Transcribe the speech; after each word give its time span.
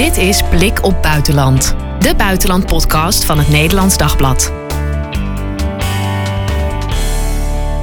Dit 0.00 0.16
is 0.16 0.42
Blik 0.42 0.84
op 0.84 1.02
Buitenland, 1.02 1.76
de 1.98 2.14
buitenlandpodcast 2.16 3.24
van 3.24 3.38
het 3.38 3.48
Nederlands 3.48 3.96
Dagblad. 3.96 4.52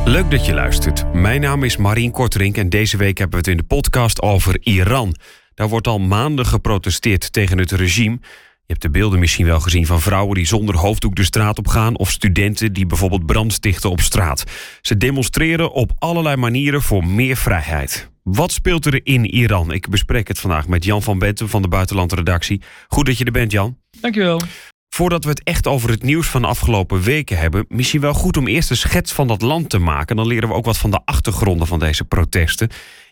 Leuk 0.06 0.32
dat 0.32 0.46
je 0.46 0.54
luistert. 0.54 1.14
Mijn 1.14 1.42
naam 1.42 1.64
is 1.64 1.78
Marien 1.78 2.12
Korterink 2.12 2.58
en 2.58 2.70
deze 2.70 2.98
week 2.98 3.18
hebben 3.18 3.40
we 3.40 3.50
het 3.50 3.60
in 3.60 3.68
de 3.68 3.76
podcast 3.76 4.22
over 4.22 4.58
Iran. 4.62 5.16
Daar 5.54 5.70
wordt 5.70 5.88
al 5.88 6.00
maanden 6.00 6.46
geprotesteerd 6.46 7.34
tegen 7.34 7.58
het 7.58 7.72
regime. 7.72 8.18
Je 8.22 8.74
hebt 8.74 8.82
de 8.82 8.90
beelden 8.90 9.20
misschien 9.20 9.46
wel 9.46 9.60
gezien 9.60 9.86
van 9.86 10.02
vrouwen 10.02 10.36
die 10.36 10.48
zonder 10.48 10.78
hoofddoek 10.78 11.16
de 11.16 11.24
straat 11.24 11.58
op 11.58 11.68
gaan 11.68 11.98
of 11.98 12.12
studenten 12.12 12.74
die 12.74 12.86
bijvoorbeeld 12.86 13.26
brand 13.26 13.54
stichten 13.54 13.90
op 13.90 14.02
straat. 14.02 14.44
Ze 14.82 14.98
demonstreren 14.98 15.72
op 15.72 15.92
allerlei 15.98 16.36
manieren 16.36 16.82
voor 16.82 17.06
meer 17.06 17.38
vrijheid. 17.38 18.10
Wat 18.30 18.52
speelt 18.52 18.86
er 18.86 19.06
in 19.06 19.26
Iran? 19.26 19.72
Ik 19.72 19.90
bespreek 19.90 20.28
het 20.28 20.40
vandaag 20.40 20.68
met 20.68 20.84
Jan 20.84 21.04
van 21.04 21.20
Bentem 21.20 21.50
van 21.50 21.62
de 21.62 21.68
Buitenlandredactie. 21.68 22.62
Goed 22.88 23.06
dat 23.06 23.18
je 23.18 23.26
er 23.26 23.32
bent, 23.32 23.52
Jan. 23.52 23.78
Dankjewel. 24.02 24.42
Voordat 24.90 25.24
we 25.24 25.30
het 25.30 25.44
echt 25.44 25.68
over 25.68 25.90
het 25.90 26.04
nieuws 26.04 26.28
van 26.28 26.42
de 26.42 26.48
afgelopen 26.48 27.02
weken 27.02 27.38
hebben, 27.38 27.66
misschien 27.68 28.02
wel 28.02 28.14
goed 28.14 28.38
om 28.38 28.48
eerst 28.48 28.70
een 28.70 28.78
schets 28.78 29.12
van 29.12 29.28
dat 29.28 29.42
land 29.42 29.70
te 29.70 29.78
maken. 29.78 30.16
Dan 30.16 30.28
leren 30.28 30.50
we 30.50 30.56
ook 30.56 30.66
wat 30.66 30.78
van 30.78 30.92
de 30.92 31.02
achtergronden 31.06 31.68
van 31.68 31.80
deze 31.80 32.04
protesten. 32.04 32.70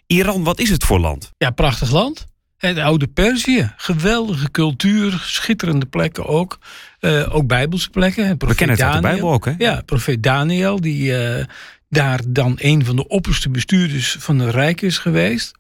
Iran, 0.08 0.44
wat 0.44 0.60
is 0.60 0.70
het 0.70 0.84
voor 0.84 1.00
land? 1.00 1.32
Ja, 1.38 1.50
prachtig 1.50 1.92
land. 1.92 2.28
Het 2.58 2.78
oude 2.78 3.08
Perzië. 3.08 3.72
Geweldige 3.78 4.52
cultuur, 4.52 5.22
schitterende 5.24 5.86
plekken 5.86 6.26
ook. 6.26 6.60
Uh, 7.02 7.36
ook 7.36 7.48
bijbelse 7.48 7.90
plekken. 7.90 8.36
We 8.38 8.56
kennen 8.56 8.76
het 8.76 8.86
uit 8.86 8.94
de 8.94 9.02
Bijbel 9.02 9.32
ook, 9.32 9.46
hè? 9.46 9.54
Ja, 9.58 9.82
profeet 9.86 10.24
Daniel, 10.24 10.82
die 10.82 11.12
uh, 11.12 11.44
daar 11.90 12.22
dan 12.28 12.56
een 12.58 12.86
van 12.86 12.96
de 12.96 13.08
opperste 13.08 13.50
bestuurders 13.50 14.16
van 14.20 14.40
het 14.40 14.56
Rijk 14.56 14.82
is 14.82 14.98
geweest. 14.98 15.52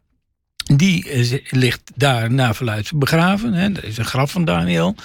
Die 0.75 1.41
ligt 1.49 1.91
daar 1.95 2.31
na 2.31 2.53
verluid 2.53 2.91
begraven. 2.95 3.53
Hè. 3.53 3.71
Dat 3.71 3.83
is 3.83 3.97
een 3.97 4.05
graf 4.05 4.31
van 4.31 4.45
Daniel. 4.45 4.95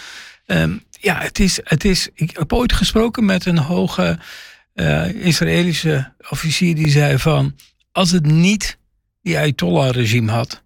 Um, 0.47 0.83
ja, 1.01 1.21
het 1.21 1.39
is, 1.39 1.61
het 1.65 1.85
is. 1.85 2.09
Ik 2.15 2.37
heb 2.37 2.53
ooit 2.53 2.73
gesproken 2.73 3.25
met 3.25 3.47
een 3.47 3.59
hoge 3.59 4.19
uh, 4.75 5.09
Israëlische 5.15 6.13
officier 6.31 6.75
die 6.75 6.91
zei 6.91 7.19
van. 7.19 7.57
Als 7.93 8.11
het 8.11 8.27
niet 8.27 8.79
die 9.23 9.39
Ayatollah-regime 9.39 10.33
had, 10.33 10.63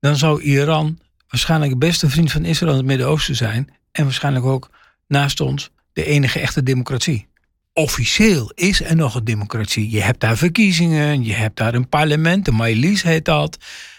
dan 0.00 0.16
zou 0.16 0.42
Iran 0.42 0.98
waarschijnlijk 1.28 1.70
de 1.70 1.78
beste 1.78 2.10
vriend 2.10 2.32
van 2.32 2.44
Israël 2.44 2.72
in 2.72 2.78
het 2.78 2.86
Midden-Oosten 2.86 3.36
zijn. 3.36 3.70
En 3.92 4.04
waarschijnlijk 4.04 4.44
ook 4.44 4.70
naast 5.06 5.40
ons 5.40 5.70
de 5.92 6.04
enige 6.04 6.38
echte 6.38 6.62
democratie. 6.62 7.28
Officieel 7.72 8.52
is 8.54 8.82
er 8.82 8.96
nog 8.96 9.14
een 9.14 9.24
democratie. 9.24 9.90
Je 9.90 10.00
hebt 10.00 10.20
daar 10.20 10.36
verkiezingen, 10.36 11.24
je 11.24 11.32
hebt 11.32 11.56
daar 11.56 11.74
een 11.74 11.88
parlement, 11.88 12.44
de 12.44 12.52
Majlis 12.52 13.02
heet 13.02 13.24
dat. 13.24 13.58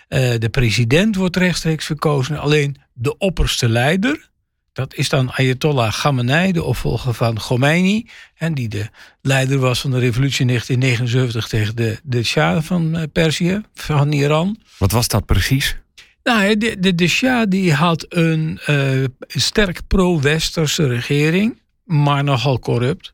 Uh, 0.10 0.34
de 0.38 0.50
president 0.50 1.16
wordt 1.16 1.36
rechtstreeks 1.36 1.86
verkozen. 1.86 2.40
Alleen 2.40 2.78
de 2.94 3.18
opperste 3.18 3.70
leider, 3.70 4.30
dat 4.74 4.96
is 4.96 5.10
dan 5.10 5.32
Ayatollah 5.32 5.94
Khamenei, 5.94 6.52
de 6.52 6.64
opvolger 6.64 7.14
van 7.14 7.36
Khomeini. 7.36 8.08
En 8.36 8.54
die 8.54 8.68
de 8.68 8.90
leider 9.22 9.60
was 9.60 9.80
van 9.82 9.92
de 9.92 10.00
revolutie 10.00 10.42
in 10.42 10.48
1979 10.48 11.48
tegen 11.48 11.76
de, 11.76 12.00
de 12.04 12.24
Shah 12.24 12.62
van 12.62 12.98
eh, 12.98 13.04
Perzië, 13.12 13.62
van 13.74 14.12
Iran. 14.12 14.60
Wat 14.78 14.92
was 14.92 15.08
dat 15.08 15.26
precies? 15.26 15.78
Nou, 16.24 16.58
de, 16.58 16.80
de, 16.80 16.96
de 16.96 17.08
Shah 17.08 17.50
die 17.50 17.74
had 17.74 18.06
een 18.10 18.60
uh, 18.70 19.06
sterk 19.28 19.82
pro-westerse 19.88 20.88
regering, 20.88 21.60
maar 21.84 22.24
nogal 22.24 22.60
corrupt. 22.60 23.12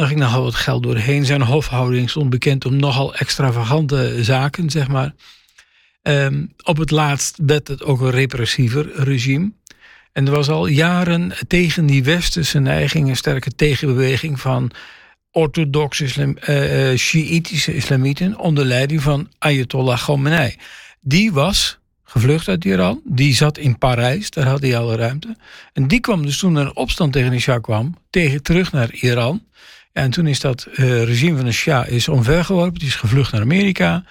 Daar 0.00 0.08
ging 0.08 0.20
nogal 0.20 0.42
wat 0.42 0.54
geld 0.54 0.82
doorheen. 0.82 1.24
Zijn 1.24 1.42
hofhouding 1.42 2.10
stond 2.10 2.30
bekend 2.30 2.64
om 2.64 2.76
nogal 2.76 3.14
extravagante 3.14 4.24
zaken, 4.24 4.70
zeg 4.70 4.88
maar. 4.88 5.14
Um, 6.02 6.52
op 6.62 6.76
het 6.76 6.90
laatst 6.90 7.38
werd 7.46 7.68
het 7.68 7.82
ook 7.82 8.00
een 8.00 8.10
repressiever 8.10 8.90
regime. 8.94 9.52
En 10.12 10.26
er 10.26 10.32
was 10.32 10.48
al 10.48 10.66
jaren 10.66 11.32
tegen 11.46 11.86
die 11.86 12.04
westerse 12.04 12.58
neiging 12.58 13.08
een 13.08 13.16
sterke 13.16 13.50
tegenbeweging 13.50 14.40
van 14.40 14.70
orthodoxe 15.30 16.04
islam, 16.04 16.36
uh, 16.48 16.96
Shiïtische 16.96 17.74
islamieten 17.74 18.38
onder 18.38 18.64
leiding 18.64 19.02
van 19.02 19.28
Ayatollah 19.38 20.02
Khomeini. 20.02 20.56
Die 21.00 21.32
was 21.32 21.78
gevlucht 22.04 22.48
uit 22.48 22.64
Iran, 22.64 23.00
die 23.04 23.34
zat 23.34 23.58
in 23.58 23.78
Parijs, 23.78 24.30
daar 24.30 24.46
had 24.46 24.60
hij 24.60 24.78
alle 24.78 24.96
ruimte. 24.96 25.36
En 25.72 25.88
die 25.88 26.00
kwam 26.00 26.26
dus 26.26 26.38
toen 26.38 26.56
er 26.56 26.66
een 26.66 26.76
opstand 26.76 27.12
tegen 27.12 27.30
de 27.30 27.38
Shah 27.38 27.62
kwam, 27.62 27.96
tegen, 28.10 28.42
terug 28.42 28.72
naar 28.72 28.92
Iran. 28.92 29.48
En 29.92 30.10
toen 30.10 30.26
is 30.26 30.40
dat 30.40 30.66
uh, 30.70 30.76
regime 31.04 31.36
van 31.36 31.44
de 31.44 31.52
Shah 31.52 31.88
is 31.88 32.08
omvergeworpen, 32.08 32.78
die 32.78 32.88
is 32.88 32.94
gevlucht 32.94 33.32
naar 33.32 33.40
Amerika. 33.40 34.04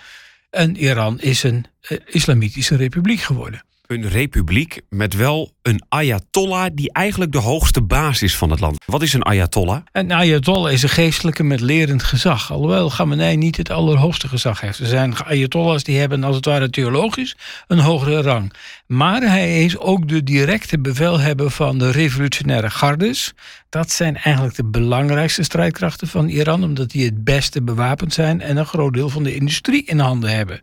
En 0.50 0.76
Iran 0.76 1.20
is 1.20 1.44
een 1.44 1.66
uh, 1.90 1.98
islamitische 2.06 2.76
republiek 2.76 3.20
geworden 3.20 3.64
een 3.90 4.10
republiek 4.10 4.82
met 4.90 5.14
wel 5.14 5.52
een 5.62 5.82
ayatollah 5.90 6.70
die 6.74 6.94
eigenlijk 6.94 7.32
de 7.32 7.38
hoogste 7.38 7.82
baas 7.82 8.22
is 8.22 8.38
van 8.38 8.50
het 8.50 8.60
land. 8.60 8.78
Wat 8.86 9.02
is 9.02 9.14
een 9.14 9.24
ayatollah? 9.24 9.82
Een 9.92 10.12
ayatollah 10.12 10.72
is 10.72 10.84
een 10.84 10.90
geestelijke 10.90 11.44
met 11.44 11.60
lerend 11.60 12.04
gezag. 12.04 12.52
Alhoewel 12.52 12.90
Khamenei 12.90 13.38
niet 13.38 13.58
het 13.58 13.70
allerhoogste 13.70 14.28
gezag 14.28 14.62
heeft. 14.62 14.80
Er 14.80 14.86
zijn 14.86 15.16
ayatollahs 15.24 15.84
die 15.84 16.00
hebben 16.00 16.24
als 16.24 16.36
het 16.36 16.46
ware 16.46 16.70
theologisch 16.70 17.36
een 17.68 17.80
hogere 17.80 18.22
rang. 18.22 18.54
Maar 18.88 19.22
hij 19.22 19.64
is 19.64 19.78
ook 19.78 20.08
de 20.08 20.24
directe 20.24 20.80
bevelhebber 20.80 21.52
van 21.52 21.78
de 21.78 21.92
revolutionaire 21.92 22.70
gardes. 22.70 23.34
Dat 23.70 23.92
zijn 23.92 24.18
eigenlijk 24.18 24.56
de 24.56 24.66
belangrijkste 24.66 25.44
strijdkrachten 25.44 26.08
van 26.08 26.28
Iran, 26.28 26.64
omdat 26.64 26.90
die 26.90 27.06
het 27.06 27.24
beste 27.24 27.62
bewapend 27.62 28.14
zijn 28.14 28.42
en 28.42 28.58
een 28.58 28.66
groot 28.66 28.94
deel 28.94 29.10
van 29.10 29.24
de 29.24 29.36
industrie 29.36 29.86
in 29.86 30.00
handen 30.00 30.36
hebben. 30.36 30.62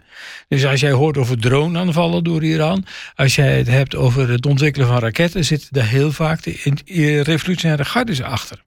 Dus 0.48 0.64
als 0.64 0.80
jij 0.80 0.90
hoort 0.90 1.18
over 1.18 1.38
droneaanvallen 1.38 2.24
door 2.24 2.44
Iran, 2.44 2.84
als 3.14 3.34
jij 3.34 3.56
het 3.56 3.66
hebt 3.66 3.94
over 3.94 4.28
het 4.28 4.46
ontwikkelen 4.46 4.88
van 4.88 4.98
raketten, 4.98 5.44
zitten 5.44 5.68
daar 5.70 5.86
heel 5.86 6.12
vaak 6.12 6.42
de 6.42 7.22
revolutionaire 7.22 7.84
gardes 7.84 8.22
achter. 8.22 8.64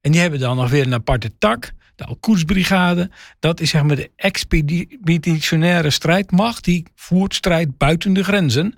En 0.00 0.12
die 0.12 0.20
hebben 0.20 0.40
dan 0.40 0.56
nog 0.56 0.70
weer 0.70 0.86
een 0.86 0.94
aparte 0.94 1.38
tak, 1.38 1.72
de 1.96 2.04
Al-Quds-brigade. 2.04 3.10
Dat 3.40 3.60
is 3.60 3.70
zeg 3.70 3.82
maar 3.82 3.96
de 3.96 4.10
expeditionaire 4.16 5.90
strijdmacht 5.90 6.64
die 6.64 6.86
voert 6.94 7.34
strijd 7.34 7.78
buiten 7.78 8.12
de 8.12 8.24
grenzen. 8.24 8.74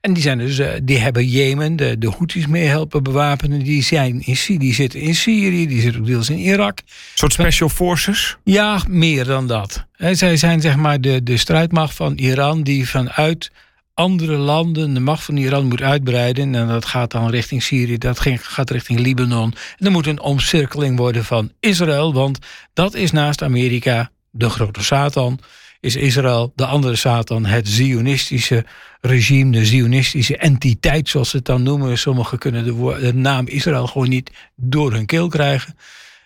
En 0.00 0.12
die, 0.12 0.22
zijn 0.22 0.38
dus, 0.38 0.58
uh, 0.58 0.68
die 0.82 0.98
hebben 0.98 1.26
Jemen, 1.26 1.76
de, 1.76 1.98
de 1.98 2.08
Houthis 2.08 2.46
mee 2.46 2.66
helpen 2.66 3.02
bewapenen. 3.02 3.58
Die, 3.58 3.82
zijn 3.82 4.20
in, 4.20 4.58
die 4.58 4.74
zitten 4.74 5.00
in 5.00 5.14
Syrië, 5.14 5.66
die 5.66 5.80
zitten 5.80 6.00
ook 6.00 6.06
deels 6.06 6.30
in 6.30 6.38
Irak. 6.38 6.78
Een 6.78 6.84
soort 7.14 7.32
special 7.32 7.68
forces? 7.68 8.36
Ja, 8.44 8.82
meer 8.88 9.24
dan 9.24 9.46
dat. 9.46 9.86
He, 9.92 10.14
zij 10.14 10.36
zijn 10.36 10.60
zeg 10.60 10.76
maar 10.76 11.00
de, 11.00 11.22
de 11.22 11.36
strijdmacht 11.36 11.94
van 11.94 12.14
Iran 12.14 12.62
die 12.62 12.88
vanuit 12.88 13.50
andere 13.94 14.36
landen 14.36 14.94
de 14.94 15.00
macht 15.00 15.24
van 15.24 15.36
Iran 15.36 15.66
moet 15.66 15.82
uitbreiden. 15.82 16.54
En 16.54 16.68
dat 16.68 16.84
gaat 16.84 17.10
dan 17.10 17.30
richting 17.30 17.62
Syrië, 17.62 17.98
dat 17.98 18.20
gaat 18.40 18.70
richting 18.70 18.98
Libanon. 19.00 19.54
En 19.78 19.86
er 19.86 19.92
moet 19.92 20.06
een 20.06 20.20
omcirkeling 20.20 20.96
worden 20.96 21.24
van 21.24 21.52
Israël, 21.60 22.14
want 22.14 22.38
dat 22.72 22.94
is 22.94 23.10
naast 23.10 23.42
Amerika 23.42 24.10
de 24.30 24.50
grote 24.50 24.82
Satan. 24.82 25.38
Is 25.80 25.96
Israël 25.96 26.52
de 26.54 26.66
andere 26.66 26.96
Satan, 26.96 27.46
het 27.46 27.68
Zionistische 27.68 28.64
regime, 29.00 29.52
de 29.52 29.66
Zionistische 29.66 30.36
entiteit, 30.36 31.08
zoals 31.08 31.30
ze 31.30 31.36
het 31.36 31.44
dan 31.46 31.62
noemen. 31.62 31.98
Sommigen 31.98 32.38
kunnen 32.38 32.64
de, 32.64 33.12
naam 33.14 33.46
Israël 33.46 33.86
gewoon 33.86 34.08
niet 34.08 34.30
door 34.56 34.92
hun 34.92 35.06
keel 35.06 35.28
krijgen. 35.28 35.76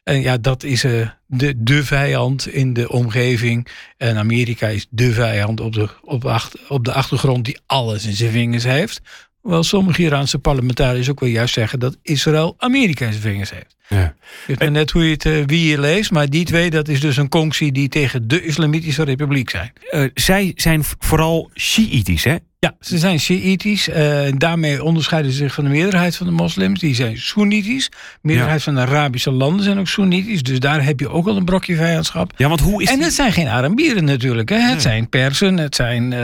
En 0.05 0.21
ja, 0.21 0.37
dat 0.37 0.63
is 0.63 0.85
uh, 0.85 1.09
de, 1.27 1.85
vijand 1.85 2.47
in 2.47 2.73
de 2.73 2.89
omgeving. 2.89 3.69
En 3.97 4.17
Amerika 4.17 4.67
is 4.67 4.87
de 4.91 5.13
vijand 5.13 5.61
op 5.61 5.73
de, 5.73 5.89
op, 6.03 6.41
op 6.69 6.85
de 6.85 6.93
achtergrond 6.93 7.45
die 7.45 7.59
alles 7.67 8.07
in 8.07 8.13
zijn 8.13 8.31
vingers 8.31 8.65
heeft. 8.65 9.01
Hoewel 9.45 9.63
sommige 9.63 10.03
Iraanse 10.03 10.39
parlementariërs 10.39 11.11
ook 11.11 11.21
wel 11.21 11.29
juist 11.29 11.55
zeggen 11.55 11.79
dat 11.79 11.99
Israël 12.03 12.55
Amerika 12.59 13.07
in 13.07 13.13
zijn 13.13 13.25
vingers 13.25 13.51
heeft. 13.51 13.77
Ja. 13.89 14.15
Ik 14.47 14.59
weet 14.59 14.71
net 14.71 14.91
hoe 14.91 15.05
je 15.05 15.13
het, 15.13 15.25
uh, 15.25 15.45
wie 15.47 15.69
je 15.71 15.81
leest, 15.81 16.11
maar 16.11 16.31
die 16.31 16.45
twee, 16.45 16.71
dat 16.71 16.89
is 16.89 17.01
dus 17.01 17.17
een 17.17 17.29
conctie 17.29 17.73
die 17.73 17.89
tegen 17.89 18.29
de 18.29 18.45
Islamitische 18.45 19.03
Republiek 19.03 19.51
zijn. 19.51 19.73
Uh, 19.91 20.09
zij 20.15 20.53
zijn 20.55 20.85
vooral 20.99 21.51
Shiïtisch, 21.55 22.25
hè? 22.25 22.37
Ja, 22.65 22.75
ze 22.81 22.99
zijn 22.99 23.21
Shiïtisch. 23.21 23.89
Uh, 23.89 24.23
daarmee 24.37 24.85
onderscheiden 24.85 25.31
ze 25.33 25.37
zich 25.37 25.55
van 25.55 25.65
de 25.65 25.71
meerderheid 25.71 26.17
van 26.17 26.27
de 26.27 26.33
moslims. 26.33 26.81
Die 26.81 26.95
zijn 26.95 27.19
Soenitisch. 27.19 27.89
De 27.91 27.97
meerderheid 28.21 28.63
van 28.63 28.75
de 28.75 28.81
Arabische 28.81 29.31
landen 29.31 29.65
zijn 29.65 29.79
ook 29.79 29.89
Soenitisch. 29.89 30.43
Dus 30.43 30.61
daar 30.61 30.85
heb 30.85 31.01
je 31.01 31.09
ook 31.09 31.27
al 31.27 31.37
een 31.37 31.45
brokje 31.45 31.77
vijandschap. 31.77 32.33
Ja, 32.37 32.49
want 32.49 32.61
hoe 32.61 32.83
is 32.83 32.91
en 32.91 33.03
het 33.03 33.15
zijn 33.15 33.33
geen 33.33 33.49
Arabieren 33.49 34.05
natuurlijk. 34.05 34.49
Hè. 34.49 34.59
Het 34.59 34.83
zijn 34.83 35.09
Persen. 35.09 35.59
Het 35.59 35.75
zijn, 35.75 36.03
uh, 36.05 36.19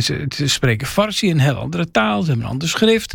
ze, 0.00 0.26
ze, 0.28 0.48
spreken 0.48 0.86
Farsi, 0.86 1.30
een 1.30 1.38
heel 1.38 1.54
andere 1.54 1.90
taal. 1.90 2.20
Ze 2.22 2.26
hebben 2.28 2.44
een 2.44 2.52
ander 2.52 2.68
schrift. 2.68 3.14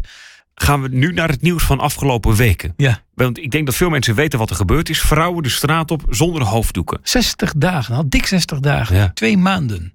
Gaan 0.55 0.81
we 0.81 0.87
nu 0.91 1.13
naar 1.13 1.29
het 1.29 1.41
nieuws 1.41 1.63
van 1.63 1.79
afgelopen 1.79 2.35
weken. 2.35 2.73
Ja. 2.77 3.01
Want 3.13 3.37
ik 3.37 3.51
denk 3.51 3.65
dat 3.65 3.75
veel 3.75 3.89
mensen 3.89 4.15
weten 4.15 4.39
wat 4.39 4.49
er 4.49 4.55
gebeurd 4.55 4.89
is. 4.89 4.99
Vrouwen 4.99 5.43
de 5.43 5.49
straat 5.49 5.91
op 5.91 6.03
zonder 6.09 6.43
hoofddoeken. 6.43 6.99
60 7.03 7.53
dagen, 7.57 7.95
al 7.95 8.09
dik 8.09 8.25
60 8.25 8.59
dagen. 8.59 8.95
Ja. 8.95 9.11
Twee 9.13 9.37
maanden 9.37 9.93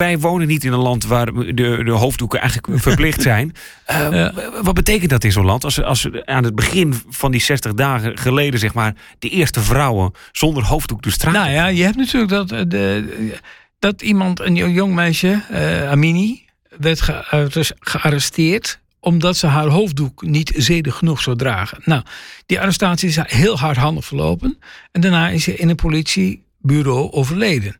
wij 0.00 0.18
wonen 0.18 0.46
niet 0.46 0.64
in 0.64 0.72
een 0.72 0.78
land 0.78 1.04
waar 1.04 1.32
de, 1.32 1.52
de 1.84 1.90
hoofddoeken 1.90 2.40
eigenlijk 2.40 2.82
verplicht 2.82 3.22
zijn. 3.22 3.52
Uh, 3.90 4.28
Wat 4.62 4.74
betekent 4.74 5.10
dat 5.10 5.24
in 5.24 5.32
zo'n 5.32 5.44
land? 5.44 5.64
Als, 5.64 5.82
als 5.82 6.08
aan 6.24 6.44
het 6.44 6.54
begin 6.54 6.94
van 7.08 7.30
die 7.30 7.40
60 7.40 7.74
dagen 7.74 8.18
geleden, 8.18 8.60
zeg 8.60 8.74
maar, 8.74 8.94
de 9.18 9.28
eerste 9.28 9.60
vrouwen 9.60 10.12
zonder 10.32 10.64
hoofddoek 10.64 11.02
de 11.02 11.10
straat. 11.10 11.34
Nou 11.34 11.50
ja, 11.50 11.66
je 11.66 11.82
hebt 11.82 11.96
natuurlijk 11.96 12.30
dat, 12.30 12.52
eh, 12.52 12.60
de, 12.66 13.38
dat 13.78 14.02
iemand, 14.02 14.40
een 14.40 14.72
jong 14.72 14.94
meisje, 14.94 15.42
uh, 15.52 15.90
Amini, 15.90 16.44
werd 16.78 17.00
ge, 17.00 17.48
dus 17.52 17.72
gearresteerd 17.78 18.80
omdat 19.00 19.36
ze 19.36 19.46
haar 19.46 19.66
hoofddoek 19.66 20.22
niet 20.22 20.52
zedig 20.56 20.96
genoeg 20.96 21.22
zou 21.22 21.36
dragen. 21.36 21.78
Nou, 21.84 22.02
die 22.46 22.60
arrestatie 22.60 23.08
is 23.08 23.18
heel 23.22 23.58
hardhandig 23.58 24.04
verlopen. 24.04 24.58
En 24.92 25.00
daarna 25.00 25.28
is 25.28 25.44
ze 25.44 25.56
in 25.56 25.68
een 25.68 25.76
politiebureau 25.76 27.10
overleden. 27.10 27.76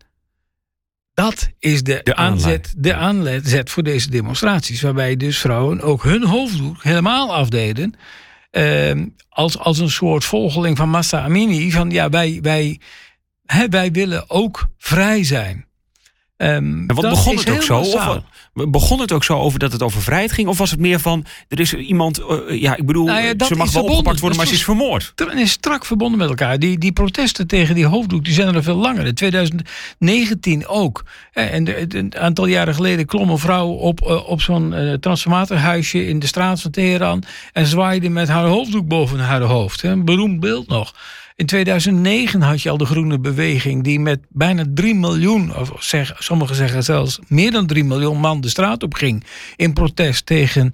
Dat 1.20 1.50
is 1.58 1.82
de, 1.82 2.00
De 2.02 2.14
aanzet, 2.14 2.74
de 2.76 2.94
aanzet 2.94 3.70
voor 3.70 3.82
deze 3.82 4.10
demonstraties. 4.10 4.80
Waarbij 4.80 5.16
dus 5.16 5.38
vrouwen 5.38 5.80
ook 5.80 6.02
hun 6.02 6.24
hoofddoek 6.24 6.82
helemaal 6.82 7.34
afdeden. 7.34 7.94
Ehm, 8.50 9.06
als, 9.28 9.58
als 9.58 9.78
een 9.78 9.90
soort 9.90 10.24
volgeling 10.24 10.76
van 10.76 10.88
Massa 10.88 11.22
Amini. 11.22 11.70
Van 11.70 11.90
ja, 11.90 12.08
wij, 12.08 12.38
wij, 12.42 12.80
hè, 13.46 13.68
wij 13.68 13.90
willen 13.90 14.30
ook 14.30 14.68
vrij 14.78 15.24
zijn. 15.24 15.66
Ehm, 16.40 16.54
En 16.56 16.86
wat 16.86 17.02
dat 17.02 17.10
begon 17.10 17.36
het 17.36 17.50
ook 17.50 17.62
zo? 17.62 17.78
Of, 17.78 18.20
begon 18.52 19.00
het 19.00 19.12
ook 19.12 19.24
zo 19.24 19.38
over 19.38 19.58
dat 19.58 19.72
het 19.72 19.82
over 19.82 20.02
vrijheid 20.02 20.32
ging? 20.32 20.48
Of 20.48 20.58
was 20.58 20.70
het 20.70 20.80
meer 20.80 21.00
van, 21.00 21.24
er 21.48 21.60
is 21.60 21.74
iemand, 21.74 22.18
eh, 22.18 22.60
ja, 22.60 22.76
ik 22.76 22.86
bedoel, 22.86 23.06
Nou 23.06 23.24
ja, 23.24 23.34
dat 23.34 23.48
ze 23.48 23.56
mag 23.56 23.72
wel 23.72 23.82
opgepakt 23.82 24.20
worden, 24.20 24.38
maar 24.38 24.46
Dat 24.46 24.54
ze 24.54 24.60
is 24.60 24.64
vermoord. 24.64 25.12
Het 25.14 25.34
is 25.34 25.50
strak 25.50 25.84
verbonden 25.84 26.18
met 26.18 26.28
elkaar. 26.28 26.58
Die, 26.58 26.78
die 26.78 26.92
protesten 26.92 27.46
tegen 27.46 27.74
die 27.74 27.86
hoofddoek 27.86 28.24
die 28.24 28.34
zijn 28.34 28.54
er 28.54 28.62
veel 28.62 28.76
langer. 28.76 29.06
In 29.06 29.14
2019 29.14 30.66
ook. 30.66 31.04
Eh, 31.32 31.54
En 31.54 31.96
een 31.98 32.16
aantal 32.18 32.46
jaren 32.46 32.74
geleden 32.74 33.06
klom 33.06 33.30
een 33.30 33.38
vrouw 33.38 33.68
op, 33.68 34.00
eh, 34.00 34.28
op 34.28 34.40
zo'n 34.40 34.74
eh, 34.74 34.92
transformatorhuisje 34.92 36.06
in 36.06 36.18
de 36.18 36.26
straat 36.26 36.60
van 36.60 36.70
Teheran. 36.70 37.22
En 37.52 37.66
zwaaide 37.66 38.08
met 38.08 38.28
haar 38.28 38.46
hoofddoek 38.46 38.88
boven 38.88 39.18
haar 39.18 39.42
hoofd. 39.42 39.82
Een 39.82 40.04
beroemd 40.04 40.40
beeld 40.40 40.68
nog. 40.68 40.94
In 41.40 41.46
2009 41.46 42.42
had 42.42 42.62
je 42.62 42.70
al 42.70 42.76
de 42.76 42.84
groene 42.84 43.18
beweging 43.18 43.84
die 43.84 44.00
met 44.00 44.20
bijna 44.28 44.64
3 44.74 44.94
miljoen, 44.94 45.56
of 45.56 45.72
zeg, 45.78 46.14
sommigen 46.18 46.56
zeggen 46.56 46.82
zelfs 46.82 47.18
meer 47.28 47.50
dan 47.50 47.66
3 47.66 47.84
miljoen 47.84 48.18
man 48.18 48.40
de 48.40 48.48
straat 48.48 48.82
op 48.82 48.94
ging. 48.94 49.24
In 49.56 49.72
protest 49.72 50.26
tegen 50.26 50.70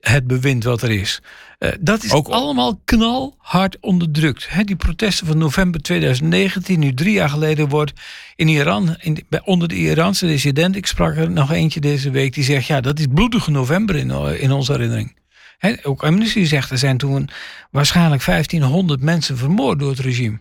het 0.00 0.26
bewind 0.26 0.64
wat 0.64 0.82
er 0.82 0.90
is. 0.90 1.22
Eh, 1.58 1.70
dat 1.80 2.04
is 2.04 2.12
Ook- 2.12 2.28
allemaal 2.28 2.80
knalhard 2.84 3.76
onderdrukt. 3.80 4.48
Die 4.64 4.76
protesten 4.76 5.26
van 5.26 5.38
november 5.38 5.82
2019, 5.82 6.78
nu 6.78 6.94
drie 6.94 7.12
jaar 7.12 7.30
geleden, 7.30 7.68
wordt 7.68 7.92
in 8.36 8.48
Iran, 8.48 8.96
in, 8.98 9.26
onder 9.44 9.68
de 9.68 9.76
Iraanse 9.76 10.26
dissident, 10.26 10.76
ik 10.76 10.86
sprak 10.86 11.16
er 11.16 11.30
nog 11.30 11.52
eentje 11.52 11.80
deze 11.80 12.10
week, 12.10 12.34
die 12.34 12.44
zegt: 12.44 12.66
ja, 12.66 12.80
dat 12.80 12.98
is 12.98 13.06
bloedige 13.14 13.50
november 13.50 13.96
in, 13.96 14.10
eh, 14.10 14.42
in 14.42 14.52
onze 14.52 14.72
herinnering. 14.72 15.19
Ook 15.82 16.02
Amnesty 16.04 16.44
zegt, 16.44 16.70
er 16.70 16.78
zijn 16.78 16.98
toen 16.98 17.28
waarschijnlijk 17.70 18.24
1500 18.24 19.02
mensen 19.02 19.36
vermoord 19.36 19.78
door 19.78 19.90
het 19.90 19.98
regime. 19.98 20.38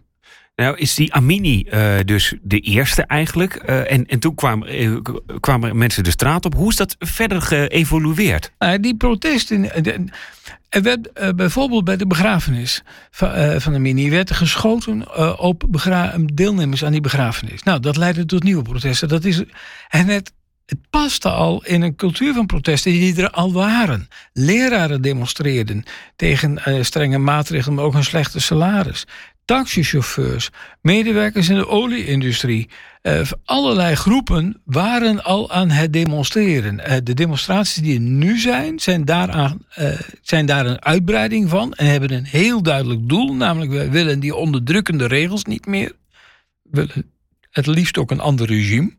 Nou, 0.56 0.77
is 0.77 0.95
die 0.95 1.13
Amini 1.13 1.62
eh, 1.63 1.95
dus 2.06 2.33
de 2.42 2.60
eerste 2.60 3.01
eigenlijk? 3.04 3.56
Eh, 3.56 3.92
en, 3.92 4.06
en 4.06 4.19
toen 4.19 4.36
kwamen, 4.36 4.68
eh, 4.68 4.95
kwamen 5.39 5.77
mensen 5.77 6.04
de 6.04 6.10
straat 6.12 6.45
op. 6.45 6.54
Hoe 6.56 6.69
is 6.69 6.75
dat 6.75 6.95
verder 7.00 7.42
geëvolueerd? 7.42 8.51
Nou, 8.57 8.80
die 8.80 8.95
protesten. 8.98 9.62
de- 9.83 10.04
Er 10.69 10.81
werd 10.81 11.36
bijvoorbeeld 11.36 11.83
bij 11.83 11.98
de 11.98 12.07
begrafenis 12.07 12.83
van, 13.12 13.62
van 13.62 13.74
de 13.74 13.80
mini 13.80 14.10
werd 14.10 14.30
er 14.30 14.36
geschoten 14.36 15.39
op 15.39 15.63
deelnemers 16.33 16.83
aan 16.86 16.92
die 16.92 17.01
begrafenis. 17.01 17.63
Nou, 17.63 17.80
dat 17.80 17.98
leidde 17.98 18.25
tot 18.25 18.44
nieuwe 18.44 18.62
protesten. 18.62 19.07
Dat 19.07 19.25
is, 19.25 19.44
en 19.89 20.07
het, 20.07 20.33
het 20.69 20.89
paste 20.89 21.30
al 21.30 21.63
in 21.66 21.81
een 21.81 21.95
cultuur 21.95 22.33
van 22.33 22.45
protesten 22.45 22.92
die 22.92 23.21
er 23.21 23.30
al 23.30 23.54
waren. 23.54 24.07
Leraren 24.33 25.01
demonstreerden 25.01 25.83
tegen 26.16 26.66
eh, 26.66 26.83
strenge 26.83 27.18
maatregelen, 27.18 27.75
maar 27.75 27.86
ook 27.86 27.94
een 27.94 28.04
slechte 28.04 28.39
salaris. 28.39 29.06
Taxichauffeurs, 29.45 30.50
medewerkers 30.81 31.50
in 31.50 31.56
de 31.56 31.68
olieindustrie. 31.68 32.69
eh, 33.01 33.21
allerlei 33.44 33.95
groepen 33.95 34.62
waren 34.66 35.24
al 35.24 35.51
aan 35.51 35.69
het 35.69 35.94
demonstreren. 35.94 36.80
Eh, 36.80 36.98
de 37.04 37.13
demonstraties 37.13 37.83
die 37.83 37.94
er 37.94 38.01
nu 38.01 38.39
zijn, 38.39 38.80
zijn, 38.80 39.06
daaraan, 39.06 39.65
zijn 40.22 40.45
daar 40.45 40.65
een 40.65 40.83
uitbreiding 40.83 41.50
van. 41.50 41.74
En 41.74 41.86
hebben 41.86 42.12
een 42.12 42.25
heel 42.25 42.62
duidelijk 42.63 43.10
doel. 43.10 43.36
Namelijk, 43.36 43.72
wij 43.72 43.89
willen 43.89 44.19
die 44.19 44.36
onderdrukkende 44.36 45.06
regels 45.06 45.44
niet 45.44 45.65
meer. 45.65 45.92
We 46.62 46.86
willen 46.86 47.12
het 47.50 47.68
liefst 47.68 47.98
ook 47.98 48.12
een 48.12 48.19
ander 48.19 48.48
regime. 48.48 48.98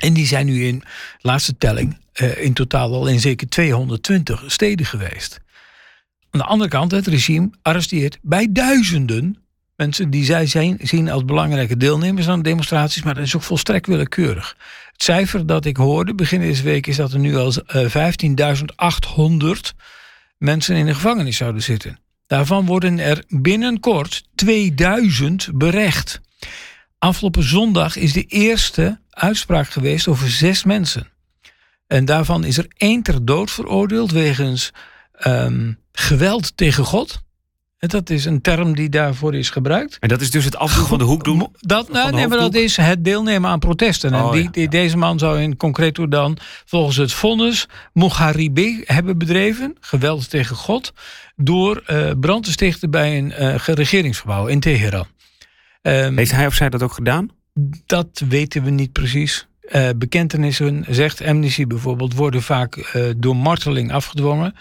En 0.00 0.12
die 0.12 0.26
zijn 0.26 0.46
nu 0.46 0.66
in 0.66 0.82
laatste 1.20 1.56
telling 1.58 1.98
eh, 2.12 2.44
in 2.44 2.52
totaal 2.52 2.94
al 2.94 3.06
in 3.06 3.20
zeker 3.20 3.48
220 3.48 4.44
steden 4.46 4.86
geweest. 4.86 5.40
Aan 6.30 6.40
de 6.40 6.46
andere 6.46 6.70
kant, 6.70 6.90
het 6.90 7.06
regime 7.06 7.50
arresteert 7.62 8.18
bij 8.22 8.48
duizenden 8.50 9.38
mensen 9.76 10.10
die 10.10 10.24
zij 10.24 10.46
zijn, 10.46 10.78
zien 10.82 11.10
als 11.10 11.24
belangrijke 11.24 11.76
deelnemers 11.76 12.28
aan 12.28 12.42
de 12.42 12.48
demonstraties, 12.48 13.02
maar 13.02 13.14
dat 13.14 13.24
is 13.24 13.36
ook 13.36 13.42
volstrekt 13.42 13.86
willekeurig. 13.86 14.56
Het 14.92 15.02
cijfer 15.02 15.46
dat 15.46 15.64
ik 15.64 15.76
hoorde 15.76 16.14
begin 16.14 16.40
deze 16.40 16.62
week 16.62 16.86
is 16.86 16.96
dat 16.96 17.12
er 17.12 17.18
nu 17.18 17.36
al 17.36 17.52
eh, 17.54 18.12
15.800 19.44 19.48
mensen 20.38 20.76
in 20.76 20.86
de 20.86 20.94
gevangenis 20.94 21.36
zouden 21.36 21.62
zitten. 21.62 21.98
Daarvan 22.26 22.66
worden 22.66 22.98
er 22.98 23.24
binnenkort 23.28 24.24
2000 24.34 25.48
berecht. 25.52 26.20
Afgelopen 27.04 27.42
zondag 27.42 27.96
is 27.96 28.12
de 28.12 28.24
eerste 28.24 29.00
uitspraak 29.10 29.68
geweest 29.68 30.08
over 30.08 30.30
zes 30.30 30.64
mensen. 30.64 31.08
En 31.86 32.04
daarvan 32.04 32.44
is 32.44 32.58
er 32.58 32.66
één 32.76 33.02
ter 33.02 33.24
dood 33.24 33.50
veroordeeld 33.50 34.10
wegens 34.10 34.70
ehm, 35.12 35.72
geweld 35.92 36.56
tegen 36.56 36.84
God. 36.84 37.20
En 37.78 37.88
Dat 37.88 38.10
is 38.10 38.24
een 38.24 38.40
term 38.40 38.74
die 38.74 38.88
daarvoor 38.88 39.34
is 39.34 39.50
gebruikt. 39.50 39.96
En 40.00 40.08
dat 40.08 40.20
is 40.20 40.30
dus 40.30 40.44
het 40.44 40.56
afdoen 40.56 40.86
van 40.86 40.98
de 40.98 41.04
hoekdoek. 41.04 41.50
Dat, 41.60 41.88
nou, 41.92 42.12
nee, 42.12 42.28
maar 42.28 42.38
dat 42.38 42.54
is 42.54 42.76
het 42.76 43.04
deelnemen 43.04 43.50
aan 43.50 43.58
protesten. 43.58 44.12
En 44.12 44.22
Oh, 44.22 44.32
die, 44.32 44.42
ja, 44.42 44.50
die- 44.50 44.62
ja. 44.62 44.68
Deze 44.68 44.96
man 44.96 45.18
zou 45.18 45.40
in 45.40 45.56
concreto 45.56 46.08
dan 46.08 46.36
volgens 46.64 46.96
het 46.96 47.12
vonnis 47.12 47.66
Mogharibi 47.92 48.82
hebben 48.84 49.18
bedreven. 49.18 49.76
Geweld 49.80 50.30
tegen 50.30 50.56
God. 50.56 50.92
Door 51.36 51.82
eh, 51.86 52.10
brand 52.20 52.44
te 52.44 52.50
stichten 52.50 52.90
bij 52.90 53.18
een 53.18 53.32
eh, 53.32 53.54
regeringsgebouw 53.56 54.46
in 54.46 54.60
Teheran. 54.60 55.06
Ehm, 55.82 56.16
Heeft 56.16 56.30
hij 56.32 56.46
of 56.46 56.54
zij 56.54 56.68
dat 56.68 56.82
ook 56.82 56.92
gedaan? 56.92 57.28
dat 57.86 58.22
weten 58.28 58.62
we 58.64 58.70
niet 58.70 58.92
precies. 58.92 59.46
Eh, 59.60 59.88
bekentenissen, 59.96 60.84
zegt 60.88 61.22
Amnesty 61.24 61.66
bijvoorbeeld, 61.66 62.14
worden 62.14 62.42
vaak 62.42 62.76
eh, 62.76 63.02
door 63.16 63.36
marteling 63.36 63.92
afgedwongen. 63.92 64.54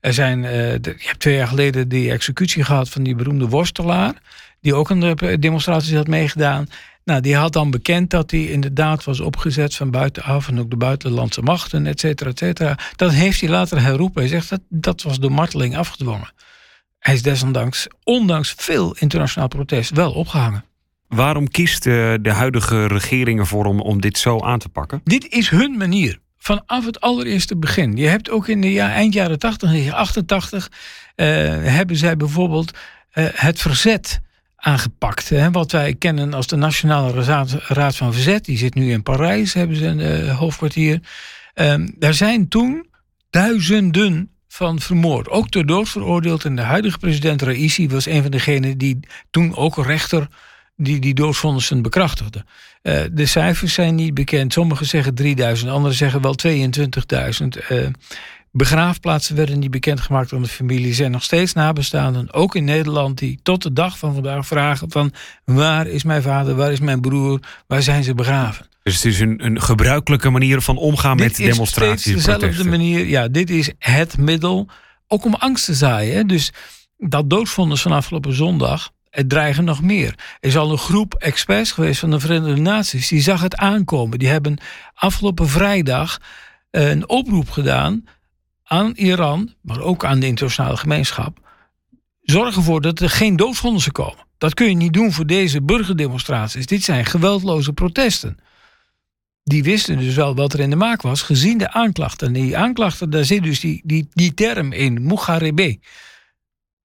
Er 0.00 0.12
zijn, 0.12 0.44
eh, 0.44 0.50
de- 0.80 0.94
je 0.98 1.06
hebt 1.06 1.20
twee 1.20 1.36
jaar 1.36 1.46
geleden 1.48 1.88
die 1.88 2.10
executie 2.10 2.64
gehad 2.64 2.88
van 2.88 3.02
die 3.02 3.14
beroemde 3.14 3.48
worstelaar. 3.48 4.14
Die 4.60 4.74
ook 4.74 4.90
aan 4.90 5.00
de 5.00 5.36
demonstraties 5.38 5.94
had 5.94 6.06
meegedaan. 6.06 6.66
Nou, 7.04 7.20
die 7.20 7.36
had 7.36 7.52
dan 7.52 7.70
bekend 7.70 8.10
dat 8.10 8.30
hij 8.30 8.44
inderdaad 8.46 9.04
was 9.04 9.20
opgezet 9.20 9.74
van 9.74 9.90
buitenaf. 9.90 10.48
En 10.48 10.60
ook 10.60 10.70
de 10.70 10.76
buitenlandse 10.76 11.42
machten, 11.42 11.86
et 11.86 12.00
cetera, 12.00 12.30
et 12.30 12.38
cetera. 12.38 12.78
Dat 12.96 13.12
heeft 13.12 13.40
hij 13.40 13.50
later 13.50 13.80
herroepen. 13.82 14.20
Hij 14.22 14.30
zegt 14.30 14.48
dat 14.48 14.60
dat 14.68 15.02
was 15.02 15.18
door 15.18 15.32
marteling 15.32 15.76
afgedwongen. 15.76 16.32
Hij 17.02 17.14
is 17.14 17.22
desondanks, 17.22 17.86
ondanks 18.04 18.54
veel 18.56 18.96
internationaal 18.98 19.48
protest, 19.48 19.90
wel 19.90 20.12
opgehangen. 20.12 20.64
Waarom 21.08 21.48
kiest 21.48 21.86
eh, 21.86 22.14
de 22.20 22.30
huidige 22.30 22.86
regering 22.86 23.38
ervoor 23.38 23.64
om, 23.64 23.80
om 23.80 24.00
dit 24.00 24.18
zo 24.18 24.40
aan 24.40 24.58
te 24.58 24.68
pakken? 24.68 25.00
Dit 25.04 25.28
is 25.28 25.48
hun 25.48 25.76
manier. 25.76 26.18
Vanaf 26.38 26.84
het 26.84 27.00
allereerste 27.00 27.56
begin. 27.56 27.96
Je 27.96 28.06
hebt 28.06 28.30
ook 28.30 28.48
in 28.48 28.60
de 28.60 28.72
ja, 28.72 28.92
eind 28.92 29.14
jaren 29.14 29.38
80, 29.38 29.68
1988, 29.68 30.70
eh, 31.14 31.26
hebben 31.72 31.96
zij 31.96 32.16
bijvoorbeeld 32.16 32.78
eh, 33.10 33.26
het 33.32 33.60
verzet 33.60 34.20
aangepakt. 34.56 35.28
Hè, 35.28 35.50
wat 35.50 35.72
wij 35.72 35.94
kennen 35.94 36.34
als 36.34 36.46
de 36.46 36.56
Nationale 36.56 37.24
Raad, 37.24 37.52
Raad 37.52 37.96
van 37.96 38.12
Verzet. 38.12 38.44
Die 38.44 38.58
zit 38.58 38.74
nu 38.74 38.90
in 38.90 39.02
Parijs, 39.02 39.54
hebben 39.54 39.76
ze 39.76 39.86
een 39.86 40.00
eh, 40.00 40.38
hoofdkwartier. 40.38 41.00
Ehm, 41.54 41.88
daar 41.96 42.14
zijn 42.14 42.48
toen 42.48 42.86
duizenden 43.30 44.30
van 44.52 44.80
vermoord. 44.80 45.28
Ook 45.28 45.48
ter 45.48 45.66
dood 45.66 45.88
veroordeeld. 45.88 46.44
En 46.44 46.56
de 46.56 46.62
huidige 46.62 46.98
president 46.98 47.42
Raisi 47.42 47.88
was 47.88 48.06
een 48.06 48.22
van 48.22 48.30
degenen 48.30 48.78
die 48.78 49.00
toen 49.30 49.56
ook 49.56 49.84
rechter 49.84 50.28
die 50.76 51.00
die 51.00 51.82
bekrachtigde. 51.82 52.44
Eh, 52.82 53.00
de 53.12 53.26
cijfers 53.26 53.74
zijn 53.74 53.94
niet 53.94 54.14
bekend. 54.14 54.52
Sommigen 54.52 54.86
zeggen 54.86 55.14
3000, 55.14 55.70
anderen 55.70 55.96
zeggen 55.96 56.22
wel 56.22 56.34
22.000. 56.34 57.56
Eh, 57.56 57.86
begraafplaatsen 58.50 59.36
werden 59.36 59.58
niet 59.58 59.70
bekendgemaakt 59.70 60.32
aan 60.32 60.42
de 60.42 60.48
familie. 60.48 60.88
Er 60.88 60.94
zijn 60.94 61.10
nog 61.10 61.22
steeds 61.22 61.52
nabestaanden, 61.52 62.32
ook 62.32 62.54
in 62.54 62.64
Nederland, 62.64 63.18
die 63.18 63.40
tot 63.42 63.62
de 63.62 63.72
dag 63.72 63.98
van 63.98 64.14
vandaag 64.14 64.46
vragen 64.46 64.90
van 64.90 65.12
waar 65.44 65.86
is 65.86 66.04
mijn 66.04 66.22
vader, 66.22 66.54
waar 66.54 66.72
is 66.72 66.80
mijn 66.80 67.00
broer, 67.00 67.40
waar 67.66 67.82
zijn 67.82 68.04
ze 68.04 68.14
begraven? 68.14 68.66
Dus 68.82 68.94
het 68.94 69.04
is 69.04 69.20
een, 69.20 69.44
een 69.44 69.62
gebruikelijke 69.62 70.30
manier 70.30 70.60
van 70.60 70.76
omgaan 70.76 71.16
met 71.16 71.30
is 71.30 71.36
demonstraties 71.36 72.00
steeds 72.00 72.16
dezelfde 72.16 72.46
protesten. 72.46 72.70
manier. 72.70 73.06
Ja, 73.06 73.28
dit 73.28 73.50
is 73.50 73.72
het 73.78 74.18
middel, 74.18 74.68
ook 75.08 75.24
om 75.24 75.34
angst 75.34 75.64
te 75.64 75.74
zaaien. 75.74 76.16
Hè? 76.16 76.24
Dus 76.24 76.52
dat 76.96 77.30
doodvonnis 77.30 77.82
van 77.82 77.92
afgelopen 77.92 78.34
zondag, 78.34 78.90
het 79.10 79.28
dreigen 79.28 79.64
nog 79.64 79.82
meer. 79.82 80.08
Er 80.40 80.48
is 80.48 80.56
al 80.56 80.70
een 80.70 80.78
groep 80.78 81.14
experts 81.14 81.72
geweest 81.72 82.00
van 82.00 82.10
de 82.10 82.20
Verenigde 82.20 82.60
Naties, 82.60 83.08
die 83.08 83.20
zag 83.20 83.40
het 83.40 83.56
aankomen. 83.56 84.18
Die 84.18 84.28
hebben 84.28 84.60
afgelopen 84.94 85.48
vrijdag 85.48 86.18
eh, 86.70 86.90
een 86.90 87.08
oproep 87.08 87.50
gedaan 87.50 88.04
aan 88.64 88.92
Iran, 88.94 89.54
maar 89.60 89.80
ook 89.80 90.04
aan 90.04 90.20
de 90.20 90.26
internationale 90.26 90.76
gemeenschap. 90.76 91.38
Zorg 92.22 92.56
ervoor 92.56 92.80
dat 92.80 93.00
er 93.00 93.10
geen 93.10 93.36
doodvonnissen 93.36 93.92
komen. 93.92 94.26
Dat 94.38 94.54
kun 94.54 94.68
je 94.68 94.76
niet 94.76 94.92
doen 94.92 95.12
voor 95.12 95.26
deze 95.26 95.62
burgerdemonstraties. 95.62 96.66
Dit 96.66 96.82
zijn 96.82 97.04
geweldloze 97.04 97.72
protesten. 97.72 98.38
Die 99.44 99.62
wisten 99.62 99.98
dus 99.98 100.14
wel 100.14 100.34
wat 100.34 100.52
er 100.52 100.60
in 100.60 100.70
de 100.70 100.76
maak 100.76 101.02
was, 101.02 101.22
gezien 101.22 101.58
de 101.58 101.72
aanklachten. 101.72 102.26
En 102.26 102.32
die 102.32 102.56
aanklachten, 102.56 103.10
daar 103.10 103.24
zit 103.24 103.42
dus 103.42 103.60
die, 103.60 103.80
die, 103.84 104.08
die 104.12 104.34
term 104.34 104.72
in, 104.72 105.06
mugarebe. 105.06 105.78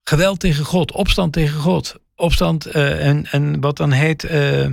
Geweld 0.04 0.40
tegen 0.40 0.64
God, 0.64 0.92
opstand 0.92 1.32
tegen 1.32 1.60
God. 1.60 1.96
Opstand 2.14 2.66
uh, 2.66 3.06
en, 3.06 3.26
en 3.30 3.60
wat 3.60 3.76
dan 3.76 3.92
heet 3.92 4.24
uh, 4.24 4.66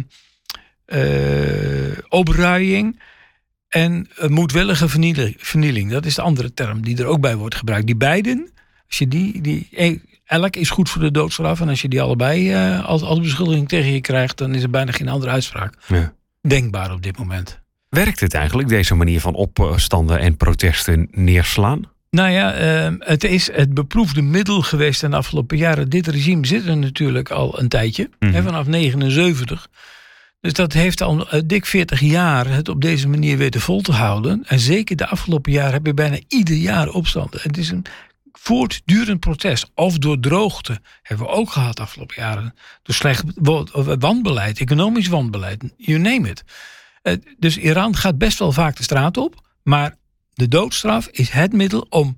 uh, 0.87 1.97
opruiing 2.09 2.99
en 3.67 4.09
moedwillige 4.27 4.89
vernieling, 4.89 5.35
vernieling. 5.37 5.91
Dat 5.91 6.05
is 6.05 6.15
de 6.15 6.21
andere 6.21 6.53
term 6.53 6.81
die 6.81 6.97
er 6.97 7.05
ook 7.05 7.21
bij 7.21 7.35
wordt 7.35 7.55
gebruikt. 7.55 7.85
Die 7.85 7.95
beiden, 7.95 8.51
als 8.87 8.97
je 8.97 9.07
die, 9.07 9.41
die 9.41 9.69
elk 10.25 10.55
is 10.55 10.69
goed 10.69 10.89
voor 10.89 11.01
de 11.01 11.11
doodstraf. 11.11 11.61
En 11.61 11.69
als 11.69 11.81
je 11.81 11.89
die 11.89 12.01
allebei 12.01 12.55
als, 12.81 13.01
als 13.01 13.19
beschuldiging 13.19 13.67
tegen 13.67 13.91
je 13.91 14.01
krijgt, 14.01 14.37
dan 14.37 14.55
is 14.55 14.63
er 14.63 14.69
bijna 14.69 14.91
geen 14.91 15.09
andere 15.09 15.31
uitspraak 15.31 15.75
ja. 15.87 16.13
denkbaar 16.41 16.91
op 16.93 17.03
dit 17.03 17.17
moment. 17.17 17.63
Werkt 17.95 18.19
het 18.19 18.33
eigenlijk, 18.33 18.69
deze 18.69 18.95
manier 18.95 19.21
van 19.21 19.33
opstanden 19.33 20.19
en 20.19 20.37
protesten 20.37 21.07
neerslaan? 21.11 21.81
Nou 22.09 22.29
ja, 22.29 22.59
uh, 22.87 22.93
het 22.99 23.23
is 23.23 23.51
het 23.51 23.73
beproefde 23.73 24.21
middel 24.21 24.61
geweest 24.61 25.03
in 25.03 25.09
de 25.09 25.17
afgelopen 25.17 25.57
jaren. 25.57 25.89
Dit 25.89 26.07
regime 26.07 26.45
zit 26.45 26.65
er 26.65 26.77
natuurlijk 26.77 27.29
al 27.29 27.59
een 27.59 27.67
tijdje, 27.67 28.03
mm 28.03 28.13
-hmm. 28.19 28.33
hè, 28.35 28.43
vanaf 28.43 28.67
79. 28.67 29.67
Dus 30.41 30.53
dat 30.53 30.73
heeft 30.73 31.01
al 31.01 31.35
uh, 31.35 31.41
dik 31.45 31.65
40 31.65 31.99
jaar 31.99 32.47
het 32.47 32.69
op 32.69 32.81
deze 32.81 33.07
manier 33.07 33.37
weten 33.37 33.61
vol 33.61 33.81
te 33.81 33.91
houden. 33.91 34.43
En 34.47 34.59
zeker 34.59 34.95
de 34.95 35.07
afgelopen 35.07 35.51
jaren 35.51 35.73
heb 35.73 35.85
je 35.85 35.93
bijna 35.93 36.19
ieder 36.27 36.55
jaar 36.55 36.89
opstanden. 36.89 37.39
Het 37.43 37.57
is 37.57 37.69
een 37.69 37.85
voortdurend 38.31 39.19
protest. 39.19 39.71
Of 39.75 39.97
door 39.97 40.19
droogte 40.19 40.79
hebben 41.01 41.25
we 41.25 41.31
ook 41.31 41.51
gehad 41.51 41.75
de 41.75 41.81
afgelopen 41.81 42.15
jaren. 42.17 42.53
Door 42.83 42.95
slecht 42.95 43.23
wanbeleid, 43.99 44.59
economisch 44.59 45.07
wanbeleid, 45.07 45.63
you 45.77 45.99
name 45.99 46.29
it. 46.29 46.43
Uh, 47.07 47.13
dus 47.37 47.57
Iran 47.57 47.95
gaat 47.95 48.17
best 48.17 48.39
wel 48.39 48.51
vaak 48.51 48.77
de 48.77 48.83
straat 48.83 49.17
op. 49.17 49.41
Maar 49.63 49.95
de 50.33 50.47
doodstraf 50.47 51.07
is 51.07 51.29
het 51.29 51.53
middel 51.53 51.85
om 51.89 52.15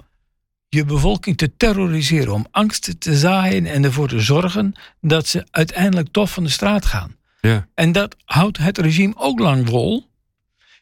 je 0.69 0.85
bevolking 0.85 1.37
te 1.37 1.57
terroriseren. 1.57 2.33
Om 2.33 2.47
angst 2.51 2.99
te 2.99 3.17
zaaien 3.17 3.65
en 3.65 3.83
ervoor 3.83 4.07
te 4.07 4.19
zorgen 4.19 4.73
dat 5.01 5.27
ze 5.27 5.47
uiteindelijk 5.51 6.07
toch 6.11 6.29
van 6.29 6.43
de 6.43 6.49
straat 6.49 6.85
gaan. 6.85 7.15
Ja. 7.41 7.67
En 7.73 7.91
dat 7.91 8.15
houdt 8.25 8.57
het 8.57 8.77
regime 8.77 9.13
ook 9.17 9.39
lang 9.39 9.67
vol. 9.69 10.09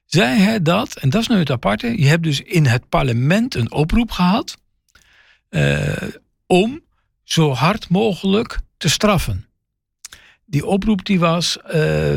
Zij 0.05 0.38
hij 0.38 0.62
dat, 0.62 0.95
en 0.95 1.09
dat 1.09 1.21
is 1.21 1.27
nu 1.27 1.35
het 1.35 1.51
aparte, 1.51 2.01
je 2.01 2.07
hebt 2.07 2.24
dus 2.24 2.41
in 2.41 2.65
het 2.65 2.89
parlement 2.89 3.55
een 3.55 3.71
oproep 3.71 4.12
gehad 4.12 4.57
uh, 5.50 5.93
om 6.47 6.81
zo 7.24 7.51
hard 7.51 7.89
mogelijk 7.89 8.59
te 8.77 8.89
straffen. 8.89 9.47
Die 10.45 10.65
oproep 10.65 11.05
die 11.05 11.19
was 11.19 11.57
uh, 11.74 12.15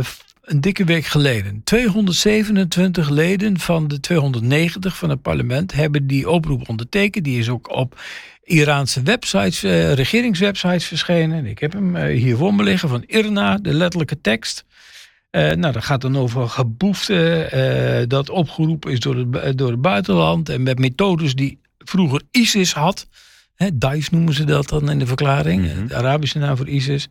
een 0.48 0.60
dikke 0.60 0.84
week 0.84 1.04
geleden. 1.04 1.60
227 1.64 3.08
leden 3.08 3.58
van 3.58 3.88
de 3.88 4.00
290 4.00 4.96
van 4.96 5.10
het 5.10 5.22
parlement 5.22 5.72
hebben 5.72 6.06
die 6.06 6.30
oproep 6.30 6.68
ondertekend. 6.68 7.24
Die 7.24 7.38
is 7.38 7.48
ook 7.48 7.70
op 7.76 8.00
Iraanse 8.44 9.02
websites, 9.02 9.64
uh, 9.64 9.92
regeringswebsites 9.92 10.84
verschenen. 10.84 11.46
Ik 11.46 11.58
heb 11.58 11.72
hem 11.72 11.96
hier 11.96 12.36
voor 12.36 12.54
me 12.54 12.62
liggen 12.62 12.88
van 12.88 13.04
IRNA, 13.06 13.56
de 13.56 13.74
letterlijke 13.74 14.20
tekst. 14.20 14.64
Uh, 15.30 15.52
nou, 15.52 15.72
dat 15.72 15.84
gaat 15.84 16.00
dan 16.00 16.16
over 16.16 16.48
geboefte, 16.48 17.50
uh, 18.02 18.08
dat 18.08 18.30
opgeroepen 18.30 18.92
is 18.92 19.00
door 19.00 19.16
het, 19.16 19.58
door 19.58 19.70
het 19.70 19.80
buitenland 19.80 20.48
en 20.48 20.62
met 20.62 20.78
methodes 20.78 21.34
die 21.34 21.60
vroeger 21.78 22.22
ISIS 22.30 22.72
had. 22.72 23.08
Hè, 23.54 23.78
Daesh 23.78 24.08
noemen 24.08 24.34
ze 24.34 24.44
dat 24.44 24.68
dan 24.68 24.90
in 24.90 24.98
de 24.98 25.06
verklaring, 25.06 25.62
mm 25.62 25.70
-hmm. 25.70 25.86
de 25.86 25.94
Arabische 25.94 26.38
naam 26.38 26.56
voor 26.56 26.68
ISIS. 26.68 27.08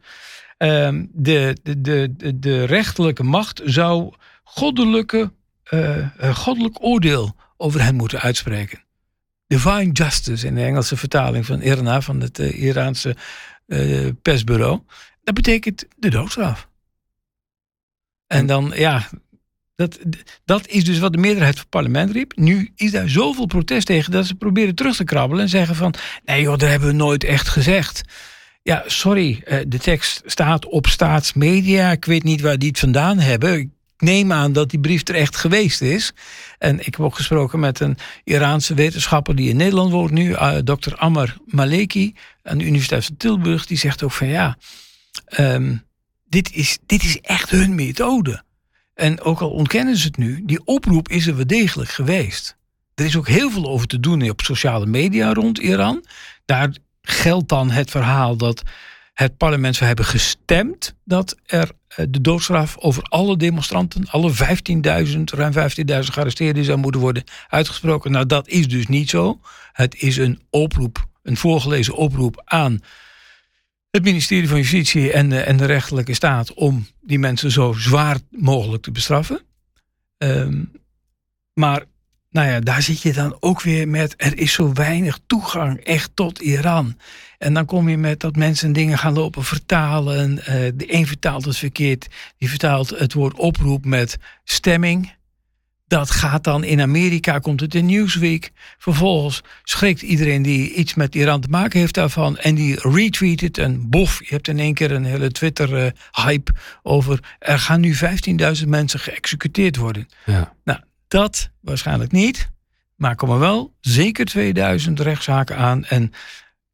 Um, 0.58 1.10
de, 1.14 1.58
de, 1.64 1.82
de, 1.82 2.40
de 2.40 2.64
rechterlijke 2.64 3.24
macht 3.24 3.62
zou 3.66 4.14
goddelijke, 4.44 5.32
uh, 5.74 6.36
goddelijk 6.36 6.84
oordeel 6.84 7.36
over 7.58 7.84
hen 7.84 7.96
moeten 7.96 8.20
uitspreken. 8.20 8.84
Divine 9.48 9.92
justice 9.92 10.48
in 10.48 10.56
de 10.56 10.64
Engelse 10.64 10.98
vertaling 10.98 11.46
van 11.46 11.62
IRNA, 11.62 12.02
van 12.02 12.22
het 12.22 12.40
uh, 12.40 12.62
Iraanse 12.62 13.16
persbureau. 14.22 14.82
Dat 15.24 15.34
betekent 15.34 15.86
de 15.96 16.10
doodstraf. 16.10 16.70
En 18.28 18.46
dan, 18.46 18.72
ja, 18.76 19.10
dat, 19.76 20.00
dat 20.46 20.68
is 20.68 20.84
dus 20.84 21.00
wat 21.00 21.14
de 21.14 21.18
meerderheid 21.18 21.54
van 21.54 21.62
het 21.62 21.70
parlement 21.70 22.12
riep. 22.12 22.36
Nu 22.36 22.72
is 22.76 22.92
daar 22.92 23.10
zoveel 23.10 23.46
protest 23.46 23.86
tegen 23.86 24.12
dat 24.12 24.26
ze 24.26 24.36
proberen 24.36 24.76
terug 24.76 24.96
te 24.96 25.04
krabbelen 25.04 25.44
en 25.44 25.50
zeggen 25.50 25.76
van... 25.76 25.94
nee 26.26 26.42
joh, 26.42 26.58
dat 26.58 26.70
hebben 26.70 26.88
we 26.88 26.96
nooit 26.96 27.24
echt 27.24 27.48
gezegd. 27.48 28.02
Ja, 28.68 28.84
sorry, 28.86 29.42
eh, 29.46 29.60
de 29.68 29.80
tekst 29.80 30.22
staat 30.26 30.66
op 30.66 30.88
staatsmedia. 30.88 31.92
Ik 31.92 32.06
weet 32.06 32.24
niet 32.24 32.42
waar 32.42 32.60
die 32.60 32.68
het 32.68 32.80
vandaan 32.80 33.20
hebben. 33.20 33.60
Ik 33.60 33.70
neem 33.98 34.32
aan 34.32 34.54
dat 34.54 34.70
die 34.70 34.80
brief 34.80 35.08
er 35.08 35.16
echt 35.16 35.36
geweest 35.36 35.82
is. 35.82 36.14
En 36.58 36.80
ik 36.80 36.86
heb 36.86 37.00
ook 37.00 37.16
gesproken 37.16 37.60
met 37.60 37.80
een 37.80 37.98
Iraanse 38.24 38.74
wetenschapper 38.74 39.36
die 39.36 39.50
in 39.50 39.58
Nederland 39.58 39.92
woont 39.92 40.12
nu, 40.12 40.30
uh, 40.30 40.56
Dr. 40.56 40.96
Ammar 40.96 41.38
Maleki 41.46 42.16
aan 42.44 42.58
de 42.58 42.66
Universiteit 42.66 43.06
van 43.06 43.18
Tilburg. 43.18 43.66
Die 43.66 43.78
zegt 43.78 44.04
ook 44.04 44.12
van 44.12 44.28
ja, 44.28 44.58
um, 45.40 45.84
dit, 46.26 46.54
is, 46.54 46.78
dit 46.86 47.04
is 47.04 47.20
echt 47.20 47.50
hun 47.50 47.76
methode. 47.76 48.44
En 48.94 49.22
ook 49.22 49.40
al 49.40 49.50
ontkennen 49.50 49.98
ze 49.98 50.08
het 50.08 50.18
nu, 50.18 50.42
die 50.46 50.66
oproep 50.66 51.10
is 51.10 51.28
er 51.28 51.36
wel 51.36 51.48
degelijk 51.48 51.90
geweest. 51.90 52.58
Er 52.96 53.06
is 53.06 53.16
ook 53.16 53.28
heel 53.28 53.52
veel 53.52 53.68
over 53.68 53.88
te 53.88 54.00
doen 54.00 54.30
op 54.30 54.42
sociale 54.42 54.86
media 54.86 55.34
rond 55.34 55.58
Iran. 55.58 56.06
Daar 56.46 56.70
geldt 57.08 57.50
dan 57.50 57.72
het 57.72 57.92
verhaal 57.92 58.36
dat 58.36 58.64
het 59.14 59.38
parlement 59.38 59.76
zou 59.76 59.88
hebben 59.88 60.06
gestemd 60.06 60.96
dat 61.04 61.36
er 61.46 61.72
eh, 61.88 62.06
de 62.10 62.22
doodstraf 62.22 62.78
over 62.78 63.04
alle 63.04 63.38
demonstranten, 63.38 64.08
alle 64.10 64.32
15.000, 64.32 65.24
ruim 65.24 65.54
15.000 65.54 65.60
gearresteerden 65.88 66.64
zou 66.64 66.78
moeten 66.78 67.02
worden 67.02 67.24
uitgesproken. 67.48 68.12
Nou, 68.12 68.26
dat 68.26 68.48
is 68.48 68.68
dus 68.68 68.88
niet 68.88 69.10
zo. 69.10 69.40
Het 69.74 69.96
is 70.02 70.18
een 70.18 70.42
oproep, 70.50 71.08
een 71.24 71.38
voorgelezen 71.38 71.96
oproep 71.96 72.42
aan 72.46 72.80
het 73.90 74.04
ministerie 74.04 74.50
van 74.50 74.58
Justitie 74.58 75.12
en 75.12 75.30
de, 75.30 75.40
en 75.40 75.58
de 75.58 75.66
rechterlijke 75.66 76.14
staat 76.14 76.54
om 76.54 76.88
die 77.02 77.20
mensen 77.20 77.52
zo 77.52 77.74
zwaar 77.74 78.18
mogelijk 78.30 78.84
te 78.84 78.92
bestraffen. 78.92 79.42
Um, 80.18 80.72
maar 81.54 81.86
nou 82.30 82.48
ja, 82.48 82.60
daar 82.60 82.82
zit 82.82 83.02
je 83.02 83.14
dan 83.14 83.38
ook 83.40 83.62
weer 83.62 83.88
met, 83.88 84.14
er 84.18 84.38
is 84.38 84.54
zo 84.54 84.74
weinig 84.74 85.20
toegang 85.28 85.80
echt 85.80 86.12
tot 86.14 86.40
Iran. 86.40 86.98
En 87.38 87.54
dan 87.54 87.66
kom 87.66 87.90
je 87.90 87.98
met 87.98 88.20
dat 88.20 88.36
mensen 88.36 88.74
dingen 88.74 88.98
gaan 88.98 89.14
lopen 89.14 89.44
vertalen. 89.44 90.32
Uh, 90.32 90.46
de 90.48 90.94
een 90.94 91.08
vertaalt 91.08 91.46
het 91.46 91.58
verkeerd, 91.58 92.08
die 92.38 92.50
vertaalt 92.50 92.90
het 92.90 93.14
woord 93.14 93.38
oproep 93.38 93.86
met 93.86 94.18
stemming. 94.44 95.16
Dat 95.88 96.12
gaat 96.12 96.44
dan 96.44 96.64
in 96.64 96.82
Amerika, 96.82 97.40
komt 97.40 97.60
het 97.60 97.76
in 97.76 97.86
Newsweek. 97.86 98.52
Vervolgens 98.78 99.42
schrikt 99.64 100.02
iedereen 100.02 100.42
die 100.42 100.74
iets 100.74 100.94
met 100.94 101.16
Iran 101.16 101.42
te 101.42 101.48
maken 101.48 101.80
heeft 101.80 101.94
daarvan. 101.94 102.38
En 102.38 102.56
die 102.56 102.90
retweet 102.90 103.42
het 103.42 103.58
en 103.58 103.90
bof, 103.90 104.20
je 104.20 104.34
hebt 104.34 104.48
in 104.48 104.60
één 104.60 104.74
keer 104.74 104.92
een 104.92 105.06
hele 105.06 105.32
Twitter-hype 105.32 106.54
over... 106.84 107.36
er 107.40 107.60
gaan 107.60 107.80
nu 107.80 107.96
15.000 107.96 108.68
mensen 108.68 109.00
geëxecuteerd 109.00 109.76
worden. 109.76 110.08
Ja. 110.26 110.54
Nou, 110.64 110.80
dat 111.08 111.50
waarschijnlijk 111.62 112.12
niet. 112.12 112.50
Maar 112.96 113.16
komen 113.16 113.40
wel 113.40 113.74
zeker 113.82 114.26
2000 114.26 115.00
rechtszaken 115.00 115.58
aan. 115.58 115.86
En 115.86 116.14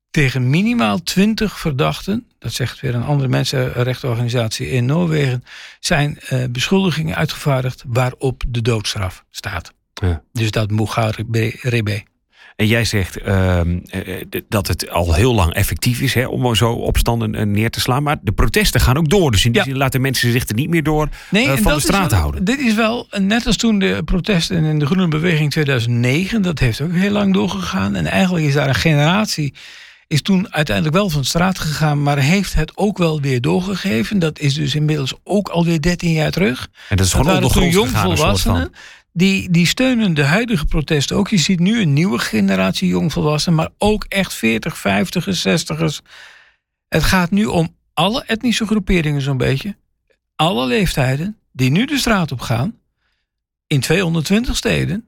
tegen 0.10 0.50
minimaal 0.50 1.04
20 1.04 1.60
verdachten, 1.60 2.28
dat 2.40 2.54
zegt 2.54 2.80
weer 2.80 2.96
een 2.96 3.04
andere 3.04 3.30
mensenrechtenorganisatie 3.30 4.70
in 4.70 4.86
Noorwegen, 4.86 5.44
zijn 5.80 6.20
uh, 6.32 6.46
beschuldigingen 6.50 7.16
uitgevaardigd 7.16 7.84
waarop 7.88 8.44
de 8.48 8.62
doodstraf 8.62 9.25
staat. 9.30 9.74
Ja. 9.94 10.24
Dus 10.32 10.52
dat 10.52 10.72
Mugarebe. 10.72 12.04
En 12.55 12.67
jij 12.67 12.86
zegt 12.86 13.27
uh, 13.27 13.62
dat 14.50 14.67
het 14.67 14.89
al 14.89 15.13
heel 15.13 15.33
lang 15.33 15.53
effectief 15.53 16.01
is 16.01 16.13
hè, 16.13 16.25
om 16.25 16.55
zo 16.55 16.72
opstanden 16.72 17.36
eh, 17.36 17.45
neer 17.45 17.69
te 17.69 17.79
slaan. 17.79 18.03
Maar 18.03 18.17
de 18.22 18.31
protesten 18.31 18.81
gaan 18.81 18.98
ook 18.98 19.10
door. 19.10 19.31
Dus 19.31 19.45
in 19.45 19.51
die 19.51 19.62
ja. 19.62 19.67
zin 19.67 19.77
laten 19.77 20.01
mensen 20.01 20.31
zich 20.31 20.50
er 20.50 20.55
niet 20.55 20.69
meer 20.69 20.83
door 20.83 21.10
nee, 21.29 21.48
uh, 21.48 21.57
van 21.57 21.74
de 21.74 21.79
straat 21.79 22.12
wel, 22.12 22.19
houden. 22.19 22.43
Dit 22.43 22.60
is 22.60 22.74
wel, 22.74 23.07
net 23.17 23.45
als 23.45 23.57
toen 23.57 23.79
de 23.79 24.01
protesten 24.05 24.63
in 24.63 24.79
de 24.79 24.86
Groene 24.86 25.07
Beweging 25.07 25.51
2009. 25.51 26.41
Dat 26.41 26.60
heeft 26.60 26.81
ook 26.81 26.93
heel 26.93 27.12
lang 27.12 27.33
doorgegaan. 27.33 27.95
En 27.95 28.05
eigenlijk 28.05 28.45
is 28.45 28.53
daar 28.53 28.67
een 28.67 28.75
generatie 28.75 29.53
is 30.13 30.22
toen 30.22 30.53
uiteindelijk 30.53 30.95
wel 30.95 31.10
van 31.10 31.22
de 31.22 31.27
straat 31.27 31.60
gegaan, 31.60 32.03
maar 32.03 32.17
heeft 32.17 32.53
het 32.53 32.72
ook 32.77 32.98
wel 32.98 33.22
weer 33.22 33.41
doorgegeven. 33.41 34.19
Dat 34.19 34.39
is 34.39 34.53
dus 34.53 34.75
inmiddels 34.75 35.13
ook 35.24 35.50
alweer 35.50 35.81
13 35.81 36.12
jaar 36.12 36.31
terug. 36.31 36.67
En 36.89 36.98
dat 36.98 37.05
is 37.05 37.12
gewoon 37.12 37.41
dat 37.41 37.53
waren 37.53 37.69
jong 37.69 37.89
volwassenen. 37.89 38.72
Die, 39.15 39.50
die 39.50 39.67
steunen 39.67 40.13
de 40.13 40.24
huidige 40.24 40.65
protesten 40.65 41.15
ook. 41.15 41.29
Je 41.29 41.38
ziet 41.38 41.60
nu 41.60 41.82
een 41.82 41.93
nieuwe 41.93 42.20
generatie 42.20 42.88
jongvolwassenen, 42.88 43.58
maar 43.58 43.70
ook 43.77 44.03
echt 44.03 44.34
40, 44.34 44.77
50ers, 44.77 45.41
60ers. 45.48 45.98
Het 46.88 47.03
gaat 47.03 47.32
nu 47.32 47.46
om 47.46 47.75
alle 47.93 48.24
etnische 48.24 48.65
groeperingen 48.65 49.22
zo'n 49.22 49.38
beetje. 49.38 49.75
Alle 50.36 50.67
leeftijden 50.67 51.38
die 51.51 51.70
nu 51.70 51.86
de 51.86 51.98
straat 51.98 52.32
op 52.32 52.39
gaan. 52.39 52.79
In 53.67 53.79
220 53.79 54.55
steden. 54.55 55.08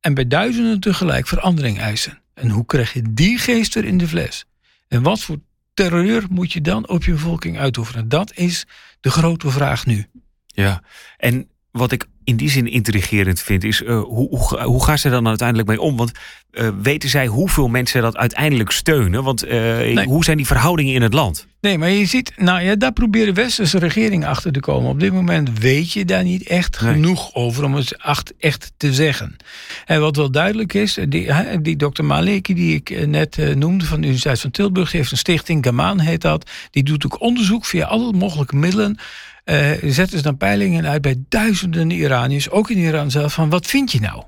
En 0.00 0.14
bij 0.14 0.26
duizenden 0.26 0.80
tegelijk 0.80 1.26
verandering 1.26 1.78
eisen. 1.78 2.22
En 2.34 2.50
hoe 2.50 2.66
krijg 2.66 2.92
je 2.92 3.02
die 3.10 3.38
geest 3.38 3.74
er 3.74 3.84
in 3.84 3.98
de 3.98 4.08
fles? 4.08 4.44
En 4.88 5.02
wat 5.02 5.20
voor 5.20 5.38
terreur 5.74 6.24
moet 6.30 6.52
je 6.52 6.60
dan 6.60 6.88
op 6.88 7.04
je 7.04 7.12
bevolking 7.12 7.58
uitoefenen? 7.58 8.08
Dat 8.08 8.34
is 8.34 8.66
de 9.00 9.10
grote 9.10 9.50
vraag 9.50 9.86
nu. 9.86 10.06
Ja, 10.46 10.82
en 11.16 11.50
wat 11.70 11.92
ik 11.92 12.06
in 12.24 12.36
die 12.36 12.50
zin 12.50 12.66
intrigerend 12.66 13.40
vind, 13.40 13.64
is 13.64 13.80
uh, 13.80 14.02
hoe, 14.02 14.28
hoe, 14.28 14.62
hoe, 14.62 14.84
gaan 14.84 14.98
ze 14.98 15.10
dan 15.10 15.28
uiteindelijk 15.28 15.68
mee 15.68 15.80
om? 15.80 15.96
Want 15.96 16.12
uh, 16.52 16.68
weten 16.82 17.08
zij 17.08 17.26
hoeveel 17.26 17.68
mensen 17.68 18.02
dat 18.02 18.16
uiteindelijk 18.16 18.70
steunen? 18.70 19.22
Want 19.22 19.44
uh, 19.44 19.50
nee. 19.50 20.06
hoe 20.06 20.24
zijn 20.24 20.36
die 20.36 20.46
verhoudingen 20.46 20.94
in 20.94 21.02
het 21.02 21.12
land? 21.12 21.46
Nee, 21.60 21.78
maar 21.78 21.90
je 21.90 22.06
ziet, 22.06 22.32
nou 22.36 22.60
ja, 22.60 22.76
daar 22.76 22.92
proberen 22.92 23.34
westerse 23.34 23.78
regeringen 23.78 24.28
achter 24.28 24.52
te 24.52 24.60
komen. 24.60 24.90
Op 24.90 25.00
dit 25.00 25.12
moment 25.12 25.58
weet 25.58 25.92
je 25.92 26.04
daar 26.04 26.24
niet 26.24 26.42
echt 26.42 26.80
nee. 26.80 26.92
genoeg 26.92 27.34
over 27.34 27.64
om 27.64 27.74
het 27.74 27.96
echt 28.38 28.72
te 28.76 28.94
zeggen. 28.94 29.36
En 29.84 30.00
wat 30.00 30.16
wel 30.16 30.30
duidelijk 30.30 30.74
is, 30.74 30.98
die, 31.08 31.30
die 31.60 31.76
dokter 31.76 32.04
Maleki 32.04 32.54
die 32.54 32.74
ik 32.74 33.06
net 33.06 33.54
noemde 33.56 33.84
van 33.84 33.96
de 33.96 34.02
Universiteit 34.02 34.40
van 34.40 34.50
Tilburg, 34.50 34.90
die 34.90 35.00
heeft 35.00 35.12
een 35.12 35.18
stichting, 35.18 35.64
Gamaan 35.64 36.00
heet 36.00 36.20
dat. 36.20 36.50
Die 36.70 36.82
doet 36.82 37.04
ook 37.04 37.20
onderzoek 37.20 37.64
via 37.64 37.86
alle 37.86 38.12
mogelijke 38.12 38.56
middelen 38.56 38.98
uh, 39.44 39.70
zetten 39.82 40.18
ze 40.18 40.22
dan 40.22 40.36
peilingen 40.36 40.86
uit 40.86 41.02
bij 41.02 41.24
duizenden 41.28 41.90
Iraniërs, 41.90 42.50
ook 42.50 42.70
in 42.70 42.78
Iran 42.78 43.10
zelf, 43.10 43.32
van 43.32 43.50
wat 43.50 43.66
vind 43.66 43.92
je 43.92 44.00
nou? 44.00 44.22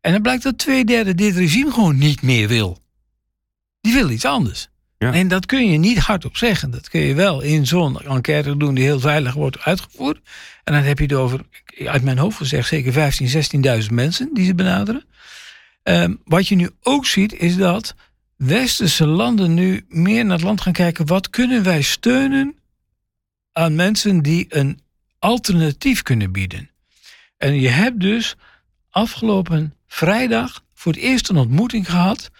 En 0.00 0.12
dan 0.12 0.22
blijkt 0.22 0.42
dat 0.42 0.58
twee 0.58 0.84
derde 0.84 1.14
dit 1.14 1.36
regime 1.36 1.72
gewoon 1.72 1.98
niet 1.98 2.22
meer 2.22 2.48
wil. 2.48 2.78
Die 3.80 3.92
wil 3.92 4.10
iets 4.10 4.24
anders. 4.24 4.68
Ja. 4.98 5.12
En 5.12 5.28
dat 5.28 5.46
kun 5.46 5.70
je 5.70 5.78
niet 5.78 5.98
hardop 5.98 6.36
zeggen. 6.36 6.70
Dat 6.70 6.88
kun 6.88 7.00
je 7.00 7.14
wel 7.14 7.40
in 7.40 7.66
zo'n 7.66 8.00
enquête 8.00 8.56
doen 8.56 8.74
die 8.74 8.84
heel 8.84 9.00
veilig 9.00 9.34
wordt 9.34 9.60
uitgevoerd. 9.60 10.20
En 10.64 10.72
dan 10.72 10.82
heb 10.82 10.98
je 10.98 11.04
het 11.04 11.12
over, 11.12 11.40
uit 11.86 12.02
mijn 12.02 12.18
hoofd 12.18 12.36
gezegd, 12.36 12.68
zeker 12.68 12.92
15, 12.92 13.82
16.000 13.82 13.88
mensen 13.90 14.30
die 14.34 14.46
ze 14.46 14.54
benaderen. 14.54 15.04
Um, 15.82 16.20
wat 16.24 16.48
je 16.48 16.54
nu 16.54 16.70
ook 16.82 17.06
ziet 17.06 17.32
is 17.32 17.56
dat 17.56 17.94
westerse 18.36 19.06
landen 19.06 19.54
nu 19.54 19.84
meer 19.88 20.24
naar 20.24 20.36
het 20.36 20.46
land 20.46 20.60
gaan 20.60 20.72
kijken. 20.72 21.06
Wat 21.06 21.30
kunnen 21.30 21.62
wij 21.62 21.82
steunen 21.82 22.57
aan 23.58 23.74
mensen 23.74 24.22
die 24.22 24.46
een 24.48 24.80
alternatief 25.18 26.02
kunnen 26.02 26.32
bieden. 26.32 26.70
En 27.36 27.60
je 27.60 27.68
hebt 27.68 28.00
dus 28.00 28.36
afgelopen 28.90 29.74
vrijdag 29.86 30.64
voor 30.74 30.92
het 30.92 31.00
eerst 31.00 31.28
een 31.28 31.36
ontmoeting 31.36 31.90
gehad 31.90 32.30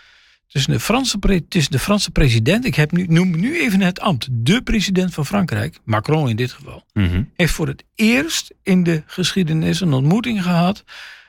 tussen 0.46 0.72
de 0.72 0.80
Franse, 0.80 1.18
tussen 1.48 1.72
de 1.72 1.78
Franse 1.78 2.10
president, 2.10 2.64
ik 2.64 2.74
heb 2.74 2.92
nu, 2.92 3.06
noem 3.06 3.40
nu 3.40 3.60
even 3.60 3.80
het 3.80 4.00
ambt, 4.00 4.28
de 4.30 4.62
president 4.62 5.14
van 5.14 5.26
Frankrijk, 5.26 5.78
Macron 5.84 6.28
in 6.28 6.36
dit 6.36 6.52
geval, 6.52 6.84
mm 6.92 7.30
heeft 7.36 7.52
voor 7.52 7.66
het 7.66 7.84
eerst 7.94 8.54
in 8.62 8.82
de 8.82 9.02
geschiedenis 9.06 9.80
een 9.80 9.92
ontmoeting 9.92 10.42
gehad 10.42 10.84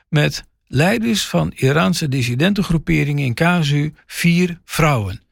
met 0.08 0.44
leiders 0.66 1.26
van 1.26 1.52
Iraanse 1.56 2.08
dissidentengroeperingen 2.08 3.24
in 3.24 3.34
KZU, 3.34 3.92
vier 4.06 4.60
vrouwen 4.64 5.28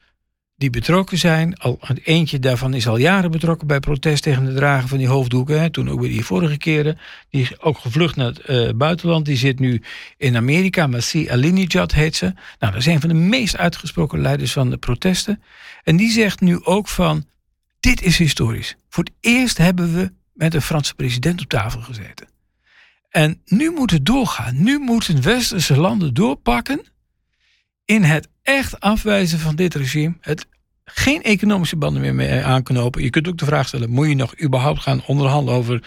die 0.59 0.69
betrokken 0.69 1.17
zijn. 1.17 1.57
Al, 1.57 1.79
eentje 2.03 2.39
daarvan 2.39 2.73
is 2.73 2.87
al 2.87 2.97
jaren 2.97 3.31
betrokken 3.31 3.67
bij 3.67 3.79
protest 3.79 4.23
tegen 4.23 4.45
het 4.45 4.55
dragen 4.55 4.89
van 4.89 4.97
die 4.97 5.07
hoofddoeken. 5.07 5.61
Hè, 5.61 5.69
toen 5.69 5.89
ook 5.89 5.99
bij 5.99 6.09
die 6.09 6.25
vorige 6.25 6.57
keren. 6.57 6.99
Die 7.29 7.41
is 7.41 7.61
ook 7.61 7.77
gevlucht 7.77 8.15
naar 8.15 8.27
het 8.27 8.49
uh, 8.49 8.69
buitenland. 8.75 9.25
Die 9.25 9.37
zit 9.37 9.59
nu 9.59 9.81
in 10.17 10.35
Amerika. 10.35 10.87
Masih 10.87 11.31
Alinejad 11.31 11.93
heet 11.93 12.15
ze. 12.15 12.25
Nou, 12.59 12.73
dat 12.73 12.75
is 12.75 12.85
een 12.85 12.99
van 12.99 13.09
de 13.09 13.15
meest 13.15 13.57
uitgesproken 13.57 14.21
leiders 14.21 14.51
van 14.51 14.69
de 14.69 14.77
protesten. 14.77 15.43
En 15.83 15.97
die 15.97 16.11
zegt 16.11 16.41
nu 16.41 16.63
ook 16.63 16.87
van, 16.87 17.25
dit 17.79 18.01
is 18.01 18.17
historisch. 18.17 18.75
Voor 18.89 19.03
het 19.03 19.13
eerst 19.19 19.57
hebben 19.57 19.93
we 19.93 20.11
met 20.33 20.53
een 20.53 20.61
Franse 20.61 20.95
president 20.95 21.41
op 21.41 21.47
tafel 21.47 21.81
gezeten. 21.81 22.27
En 23.09 23.41
nu 23.45 23.71
moet 23.71 23.91
het 23.91 24.05
doorgaan. 24.05 24.63
Nu 24.63 24.79
moeten 24.79 25.21
westerse 25.21 25.77
landen 25.77 26.13
doorpakken 26.13 26.81
in 27.85 28.03
het 28.03 28.27
echt 28.49 28.79
afwijzen 28.79 29.39
van 29.39 29.55
dit 29.55 29.75
regime, 29.75 30.15
het 30.21 30.45
geen 30.85 31.23
economische 31.23 31.75
banden 31.75 32.01
meer 32.01 32.15
mee 32.15 32.43
aanknopen. 32.43 33.03
Je 33.03 33.09
kunt 33.09 33.27
ook 33.27 33.37
de 33.37 33.45
vraag 33.45 33.67
stellen: 33.67 33.89
moet 33.89 34.07
je 34.07 34.15
nog 34.15 34.41
überhaupt 34.41 34.81
gaan 34.81 35.03
onderhandelen 35.05 35.59
over 35.59 35.83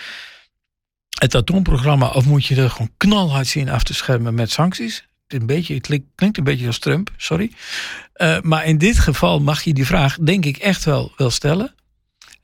het 1.18 1.34
atoomprogramma 1.34 2.08
of 2.08 2.26
moet 2.26 2.46
je 2.46 2.56
er 2.56 2.70
gewoon 2.70 2.92
knalhard 2.96 3.46
zien 3.46 3.68
af 3.68 3.82
te 3.82 3.94
schermen 3.94 4.34
met 4.34 4.50
sancties? 4.50 5.06
Een 5.26 5.46
beetje, 5.46 5.74
het 5.74 6.00
klinkt 6.14 6.38
een 6.38 6.44
beetje 6.44 6.66
als 6.66 6.78
Trump, 6.78 7.10
sorry. 7.16 7.52
Uh, 8.16 8.40
maar 8.40 8.64
in 8.64 8.78
dit 8.78 8.98
geval 8.98 9.40
mag 9.40 9.62
je 9.62 9.74
die 9.74 9.86
vraag, 9.86 10.18
denk 10.18 10.44
ik, 10.44 10.56
echt 10.56 10.84
wel, 10.84 11.12
wel 11.16 11.30
stellen. 11.30 11.74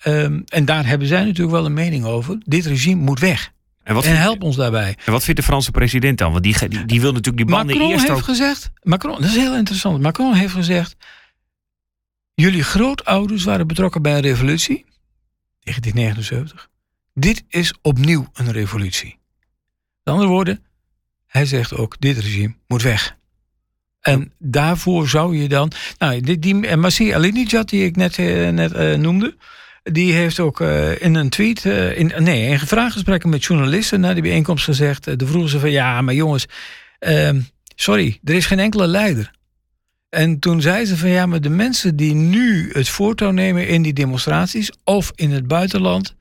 Um, 0.07 0.43
en 0.47 0.65
daar 0.65 0.87
hebben 0.87 1.09
zij 1.09 1.25
natuurlijk 1.25 1.51
wel 1.51 1.65
een 1.65 1.73
mening 1.73 2.05
over. 2.05 2.39
Dit 2.45 2.67
regime 2.67 3.03
moet 3.03 3.21
weg. 3.21 3.53
En, 3.89 3.95
wat 3.95 4.05
en 4.05 4.19
help 4.19 4.43
ons 4.43 4.57
daarbij. 4.57 4.97
En 5.05 5.13
wat 5.13 5.25
vindt 5.25 5.41
de 5.41 5.47
Franse 5.47 5.71
president 5.71 6.19
dan? 6.19 6.33
Want 6.33 6.45
die, 6.45 6.69
die, 6.69 6.85
die 6.85 7.01
wil 7.01 7.13
natuurlijk 7.13 7.47
die 7.47 7.57
banden 7.57 7.77
Macron 7.77 7.93
eerst 7.93 8.09
heeft 8.09 8.25
gezegd, 8.25 8.71
Macron, 8.83 9.21
dat 9.21 9.31
is 9.31 9.37
heel 9.37 9.57
interessant. 9.57 10.03
Macron 10.03 10.35
heeft 10.35 10.53
gezegd, 10.53 10.97
jullie 12.35 12.63
grootouders 12.63 13.45
waren 13.45 13.67
betrokken 13.67 14.03
bij 14.03 14.15
een 14.15 14.21
revolutie, 14.21 14.85
1979. 15.61 16.69
Dit 17.15 17.45
is 17.49 17.75
opnieuw 17.83 18.29
een 18.33 18.53
revolutie. 18.53 19.19
Met 20.05 20.15
andere 20.15 20.29
woorden, 20.29 20.65
hij 21.27 21.47
zegt 21.47 21.75
ook, 21.75 21.97
dit 21.99 22.19
regime 22.19 22.55
moet 22.67 22.83
weg. 22.83 23.17
En 24.01 24.33
daarvoor 24.39 25.09
zou 25.09 25.37
je 25.37 25.49
dan... 25.49 25.73
Nou, 25.99 26.21
die, 26.21 26.39
die 26.39 26.77
Masih 26.77 27.15
Alinejad, 27.15 27.69
die 27.69 27.85
ik 27.85 27.97
net, 27.97 28.19
uh, 28.19 28.49
net 28.49 28.73
uh, 28.73 28.95
noemde 28.95 29.37
die 29.93 30.13
heeft 30.13 30.41
ook 30.41 30.61
uh, 30.61 31.03
in 31.03 31.15
een 31.15 31.29
tweet, 31.29 31.65
uh, 31.65 31.99
in, 31.99 32.13
nee, 32.19 32.49
in 32.49 32.59
vraaggesprekken 32.59 33.29
met 33.29 33.45
journalisten 33.45 34.01
na 34.01 34.13
die 34.13 34.23
bijeenkomst 34.23 34.65
gezegd. 34.65 35.09
Uh, 35.09 35.17
de 35.17 35.27
vroegen 35.27 35.51
ze 35.51 35.59
van 35.59 35.71
ja, 35.71 36.03
maar 36.03 36.15
jongens, 36.15 36.47
ehm, 36.99 37.41
sorry, 37.75 38.19
er 38.25 38.35
is 38.35 38.47
geen 38.47 38.59
enkele 38.59 38.87
leider. 38.87 39.31
En 40.09 40.39
toen 40.39 40.61
zei 40.61 40.85
ze 40.85 40.97
van 40.97 41.09
ja, 41.09 41.27
maar 41.27 41.41
de 41.41 41.49
mensen 41.49 41.97
die 41.97 42.15
nu 42.15 42.71
het 42.73 42.89
voortouw 42.89 43.31
nemen 43.31 43.69
in 43.69 43.83
die 43.83 43.93
demonstraties 43.93 44.73
of 44.85 45.13
in 45.15 45.31
het 45.31 45.47
buitenland, 45.47 46.15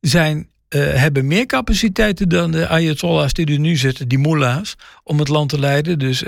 zijn, 0.00 0.48
hebben 0.68 1.26
meer 1.26 1.46
capaciteiten 1.46 2.28
dan 2.28 2.50
de 2.50 2.68
Ayatollahs 2.68 3.32
die 3.32 3.46
er 3.46 3.58
nu 3.58 3.76
zitten, 3.76 4.08
die 4.08 4.18
mullahs, 4.18 4.76
om 5.04 5.18
het 5.18 5.28
land 5.28 5.48
te 5.48 5.58
leiden. 5.58 5.98
Dus 5.98 6.24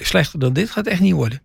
slechter 0.00 0.38
dan 0.38 0.52
dit 0.52 0.70
gaat 0.70 0.86
echt 0.86 1.00
niet 1.00 1.14
worden. 1.14 1.42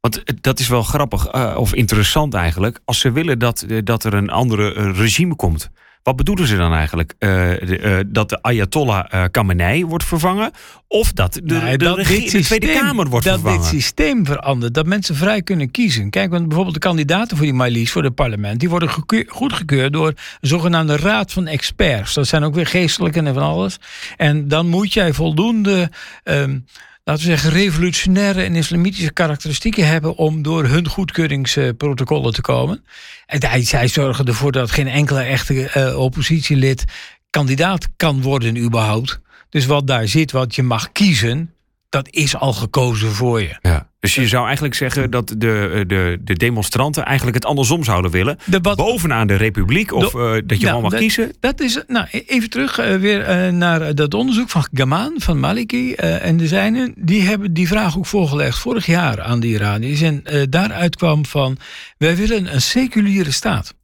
Want 0.00 0.22
dat 0.40 0.58
is 0.58 0.68
wel 0.68 0.82
grappig 0.82 1.34
uh, 1.34 1.54
of 1.56 1.74
interessant 1.74 2.34
eigenlijk. 2.34 2.80
Als 2.84 2.98
ze 2.98 3.12
willen 3.12 3.38
dat, 3.38 3.64
uh, 3.68 3.78
dat 3.84 4.04
er 4.04 4.14
een 4.14 4.30
andere 4.30 4.74
uh, 4.74 4.98
regime 4.98 5.34
komt. 5.34 5.70
Wat 6.02 6.16
bedoelen 6.16 6.46
ze 6.46 6.56
dan 6.56 6.72
eigenlijk? 6.72 7.14
De, 7.18 8.04
dat 8.06 8.28
de 8.28 8.42
Ayatollah 8.42 9.24
Khamenei 9.30 9.86
wordt 9.86 10.04
vervangen? 10.04 10.50
Of 10.88 11.12
dat 11.12 11.32
de, 11.32 11.54
nee, 11.54 11.78
de, 11.78 11.84
dat 11.84 11.96
de, 11.96 12.04
systeem, 12.04 12.40
de, 12.40 12.46
Tweede 12.46 12.72
Kamer 12.72 13.08
wordt 13.08 13.26
dat 13.26 13.34
vervangen? 13.34 13.60
Dat 13.60 13.70
dit 13.70 13.80
systeem 13.80 14.26
verandert. 14.26 14.74
Dat 14.74 14.86
mensen 14.86 15.14
vrij 15.14 15.42
kunnen 15.42 15.70
kiezen. 15.70 16.10
Kijk, 16.10 16.30
want 16.30 16.44
bijvoorbeeld 16.46 16.74
de 16.74 16.80
kandidaten 16.80 17.36
voor 17.36 17.46
die 17.46 17.54
Mali's, 17.54 17.90
voor 17.90 18.04
het 18.04 18.14
parlement... 18.14 18.60
die 18.60 18.68
worden 18.70 18.90
goedgekeurd 19.26 19.92
door 19.92 20.06
een 20.06 20.16
zogenaamde 20.40 20.96
raad 20.96 21.32
van 21.32 21.46
experts. 21.46 22.14
Dat 22.14 22.26
zijn 22.26 22.44
ook 22.44 22.54
weer 22.54 22.66
geestelijken 22.66 23.26
en 23.26 23.34
van 23.34 23.42
alles. 23.42 23.76
En 24.16 24.48
dan 24.48 24.66
moet 24.66 24.92
jij 24.92 25.12
voldoende... 25.12 25.90
Um, 26.24 26.64
laten 27.04 27.22
we 27.22 27.28
zeggen, 27.28 27.50
revolutionaire 27.50 28.42
en 28.42 28.54
islamitische 28.54 29.12
karakteristieken 29.12 29.86
hebben 29.86 30.16
om 30.16 30.42
door 30.42 30.64
hun 30.64 30.88
goedkeuringsprotocollen 30.88 32.32
te 32.32 32.40
komen. 32.40 32.84
En 33.26 33.62
zij 33.62 33.88
zorgen 33.88 34.26
ervoor 34.26 34.52
dat 34.52 34.70
geen 34.70 34.88
enkele 34.88 35.22
echte 35.22 35.72
uh, 35.76 35.98
oppositielid 35.98 36.84
kandidaat 37.30 37.88
kan 37.96 38.22
worden 38.22 38.56
überhaupt. 38.56 39.20
Dus 39.48 39.66
wat 39.66 39.86
daar 39.86 40.08
zit, 40.08 40.32
wat 40.32 40.54
je 40.54 40.62
mag 40.62 40.92
kiezen, 40.92 41.54
dat 41.90 42.08
is 42.10 42.36
al 42.36 42.52
gekozen 42.52 43.10
voor 43.10 43.40
je. 43.40 43.58
Ja. 43.62 43.88
Dus 44.00 44.14
je 44.14 44.28
zou 44.28 44.44
eigenlijk 44.44 44.74
zeggen 44.74 45.10
dat 45.10 45.28
de, 45.28 45.84
de, 45.86 46.18
de 46.20 46.34
demonstranten 46.34 47.04
eigenlijk 47.04 47.36
het 47.36 47.46
andersom 47.46 47.84
zouden 47.84 48.10
willen. 48.10 48.38
Bovenaan 48.60 49.26
de 49.26 49.34
republiek 49.34 49.92
of 49.92 50.14
uh, 50.14 50.32
dat 50.44 50.60
je 50.60 50.66
nou, 50.66 50.82
mag 50.82 50.94
kiezen. 50.94 51.32
Dat 51.40 51.60
is, 51.60 51.82
nou, 51.86 52.06
e-, 52.10 52.22
even 52.26 52.50
terug 52.50 52.80
uh, 52.80 52.96
weer 52.96 53.46
uh, 53.46 53.52
naar 53.52 53.94
dat 53.94 54.14
onderzoek 54.14 54.48
van 54.48 54.66
Gamaan, 54.72 55.14
van 55.16 55.40
Maliki 55.40 55.94
en 55.94 56.36
de 56.36 56.46
zijnen. 56.46 56.92
Die 56.96 57.22
hebben 57.22 57.54
die 57.54 57.68
vraag 57.68 57.96
ook 57.96 58.06
voorgelegd 58.06 58.58
vorig 58.58 58.86
jaar 58.86 59.22
aan 59.22 59.40
de 59.40 59.46
Iraniërs. 59.46 60.00
En 60.00 60.24
daaruit 60.50 60.96
kwam 60.96 61.26
van, 61.26 61.58
wij 61.98 62.16
willen 62.16 62.54
een 62.54 62.62
seculiere 62.62 63.30
staat. 63.30 63.74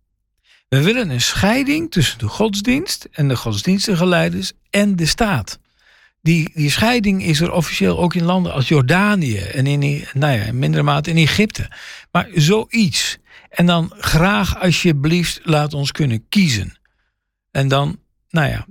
We 0.69 0.83
willen 0.83 1.11
een 1.11 1.21
scheiding 1.21 1.90
tussen 1.90 2.19
de 2.19 2.29
godsdienst 2.29 3.09
en 3.12 3.29
de 3.29 3.37
godsdienstige 3.37 4.07
leiders 4.07 4.53
en 4.71 4.97
de 4.97 5.07
staat. 5.07 5.59
Die, 6.26 6.50
die 6.54 6.70
scheiding 6.70 7.22
is 7.22 7.40
er 7.40 7.52
officieel 7.52 7.98
ook 7.98 8.14
in 8.14 8.24
landen 8.24 8.52
als 8.52 8.68
Jordanië 8.68 9.38
en 9.38 9.66
in, 9.66 10.04
nou 10.12 10.38
ja, 10.38 10.44
in 10.44 10.58
mindere 10.58 10.82
mate 10.82 11.10
in 11.10 11.16
Egypte. 11.16 11.70
Maar 12.10 12.28
zoiets. 12.34 13.18
En 13.48 13.66
dan 13.66 13.92
graag 13.98 14.60
alsjeblieft 14.60 15.40
laat 15.44 15.74
ons 15.74 15.92
kunnen 15.92 16.28
kiezen. 16.28 16.78
En 17.50 17.68
dan, 17.68 17.98
nou 18.30 18.48
ja, 18.48 18.66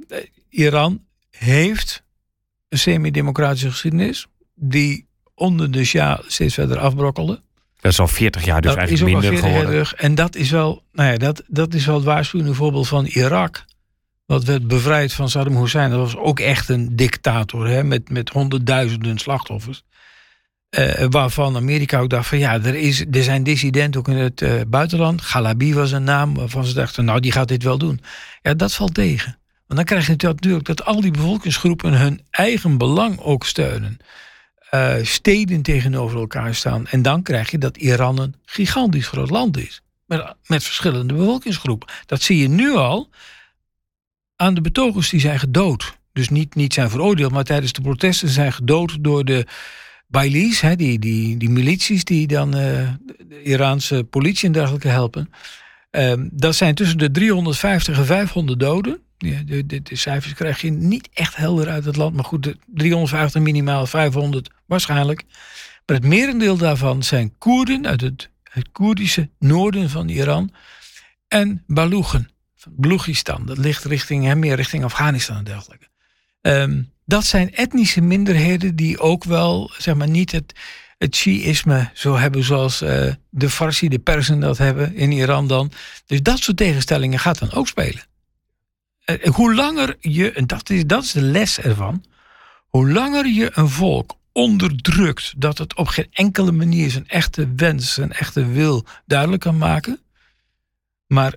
Iran 0.49 1.03
heeft 1.29 2.03
een 2.69 2.77
semi-democratische 2.77 3.69
geschiedenis 3.69 4.27
die 4.55 5.07
onder 5.33 5.71
de 5.71 5.83
Shah 5.83 6.19
steeds 6.27 6.53
verder 6.53 6.77
afbrokkelde. 6.77 7.41
Dat 7.79 7.91
is 7.91 7.99
al 7.99 8.07
40 8.07 8.45
jaar 8.45 8.61
dus 8.61 8.69
dat 8.69 8.79
eigenlijk 8.79 9.21
minder 9.21 9.39
geworden. 9.39 9.87
En 9.97 10.15
dat 10.15 10.35
is 10.35 10.49
wel, 10.49 10.83
nou 10.91 11.11
ja, 11.11 11.17
dat, 11.17 11.43
dat 11.47 11.73
is 11.73 11.85
wel 11.85 11.95
het 11.95 12.03
waarschuwende 12.03 12.53
voorbeeld 12.53 12.87
van 12.87 13.05
Irak 13.05 13.65
wat 14.25 14.43
werd 14.43 14.67
bevrijd 14.67 15.13
van 15.13 15.29
Saddam 15.29 15.57
Hussein. 15.57 15.89
Dat 15.89 15.99
was 15.99 16.15
ook 16.15 16.39
echt 16.39 16.69
een 16.69 16.95
dictator 16.95 17.67
hè, 17.67 17.83
met, 17.83 18.09
met 18.09 18.29
honderdduizenden 18.29 19.17
slachtoffers. 19.17 19.83
Uh, 20.79 21.05
waarvan 21.09 21.55
Amerika 21.55 21.99
ook 21.99 22.09
dacht 22.09 22.27
van 22.27 22.38
ja, 22.38 22.53
er, 22.53 22.75
is, 22.75 23.05
er 23.11 23.23
zijn 23.23 23.43
dissidenten 23.43 23.99
ook 23.99 24.07
in 24.07 24.15
het 24.15 24.41
uh, 24.41 24.61
buitenland. 24.67 25.21
Galabi 25.21 25.73
was 25.73 25.91
een 25.91 26.03
naam 26.03 26.33
waarvan 26.33 26.65
ze 26.65 26.73
dachten, 26.73 27.05
nou 27.05 27.19
die 27.19 27.31
gaat 27.31 27.47
dit 27.47 27.63
wel 27.63 27.77
doen. 27.77 28.01
Ja, 28.41 28.53
dat 28.53 28.73
valt 28.73 28.93
tegen. 28.93 29.38
Want 29.67 29.79
dan 29.79 29.83
krijg 29.83 30.05
je 30.05 30.15
natuurlijk 30.17 30.65
dat 30.65 30.85
al 30.85 31.01
die 31.01 31.11
bevolkingsgroepen 31.11 31.93
hun 31.93 32.21
eigen 32.29 32.77
belang 32.77 33.19
ook 33.19 33.45
steunen. 33.45 33.97
Uh, 34.71 34.93
steden 35.01 35.61
tegenover 35.61 36.19
elkaar 36.19 36.55
staan. 36.55 36.88
En 36.88 37.01
dan 37.01 37.21
krijg 37.21 37.51
je 37.51 37.57
dat 37.57 37.77
Iran 37.77 38.19
een 38.19 38.35
gigantisch 38.45 39.07
groot 39.07 39.29
land 39.29 39.57
is. 39.57 39.81
Met, 40.05 40.35
met 40.45 40.63
verschillende 40.63 41.13
bevolkingsgroepen. 41.13 41.88
Dat 42.05 42.21
zie 42.21 42.38
je 42.38 42.47
nu 42.47 42.73
al 42.75 43.09
aan 44.36 44.54
de 44.54 44.62
betogers 44.62 45.10
die 45.10 45.19
zijn 45.19 45.39
gedood. 45.39 45.98
Dus 46.13 46.30
niet, 46.30 46.56
niet 46.56 46.74
zijn 46.74 46.89
veroordeeld, 46.89 47.32
maar 47.32 47.43
tijdens 47.43 47.74
de 47.74 47.82
protesten 47.82 48.30
zijn 48.30 48.54
gedood 48.54 48.98
door 49.00 49.26
de 49.26 49.45
Bailis, 50.08 50.62
hè, 50.62 50.76
die, 50.76 51.00
die, 51.00 51.38
die 51.38 51.50
milities 51.50 52.04
die 52.04 52.28
dan 52.28 52.48
uh, 52.48 52.89
de 53.28 53.43
Iraanse 53.43 54.04
politie 54.04 54.48
en 54.48 54.52
dergelijke 54.52 54.88
helpen. 54.88 55.30
Um, 55.91 56.30
dat 56.34 56.56
zijn 56.56 56.76
tussen 56.76 56.98
de 56.98 57.12
350 57.12 57.98
en 57.98 58.06
500 58.06 58.60
doden. 58.60 59.00
Ja, 59.17 59.41
de, 59.45 59.82
cijfers 59.84 60.34
krijg 60.34 60.62
je 60.62 60.71
niet 60.71 61.10
echt 61.13 61.36
helder 61.36 61.69
uit 61.69 61.86
het 61.86 61.95
land. 61.95 62.15
Maar 62.15 62.24
goed, 62.24 62.43
de 62.43 62.58
350 62.65 63.41
minimaal, 63.41 63.86
500 63.86 64.50
waarschijnlijk. 64.65 65.24
Maar 65.86 65.95
het 65.95 66.06
merendeel 66.06 66.58
daarvan 66.58 67.04
zijn 67.04 67.38
Koerden 67.38 67.88
uit 67.88 68.02
het, 68.02 68.30
het 68.43 68.71
Koerdische 68.71 69.30
noorden 69.39 69.89
van 69.89 70.10
Iran. 70.10 70.52
En 71.28 71.63
Baluchen, 71.67 72.30
van 72.65 72.73
Balochistan. 72.75 73.45
Dat 73.45 73.58
ligt 73.58 73.84
richting, 73.84 74.36
meer 74.36 74.56
richting 74.56 74.84
Afghanistan 74.84 75.38
en 75.38 75.43
dergelijke. 75.43 75.88
Um, 76.41 76.93
dat 77.06 77.25
zijn 77.25 77.56
etnische 77.56 78.01
minderheden 78.01 78.75
die 78.75 78.99
ook 78.99 79.23
wel, 79.23 79.71
zeg 79.78 79.95
maar, 79.95 80.10
niet 80.10 80.32
het, 80.32 80.54
het 80.97 81.15
Shiïsme 81.15 81.89
zo 81.93 82.15
hebben 82.15 82.43
zoals 82.43 82.82
uh, 82.82 83.13
de 83.30 83.49
Farsi, 83.49 83.89
de 83.89 83.99
Persen 83.99 84.39
dat 84.39 84.58
hebben 84.58 84.95
in 84.95 85.12
Iran 85.12 85.47
dan. 85.47 85.71
Dus 86.06 86.21
dat 86.21 86.39
soort 86.39 86.58
tegenstellingen 86.58 87.19
gaat 87.19 87.39
dan 87.39 87.51
ook 87.51 87.67
spelen. 87.67 88.04
Uh, 89.06 89.23
hoe 89.23 89.56
langer 89.56 89.95
je, 89.99 90.32
en 90.32 90.47
dat 90.47 90.69
is, 90.69 90.86
dat 90.86 91.04
is 91.04 91.12
de 91.12 91.21
les 91.21 91.60
ervan, 91.60 92.04
hoe 92.67 92.91
langer 92.91 93.28
je 93.28 93.51
een 93.54 93.69
volk 93.69 94.17
onderdrukt 94.32 95.34
dat 95.38 95.58
het 95.58 95.75
op 95.75 95.88
geen 95.88 96.08
enkele 96.12 96.51
manier 96.51 96.89
zijn 96.89 97.08
echte 97.08 97.54
wens, 97.56 97.93
zijn 97.93 98.12
echte 98.12 98.45
wil 98.45 98.86
duidelijk 99.06 99.41
kan 99.41 99.58
maken, 99.58 99.99
maar 101.08 101.36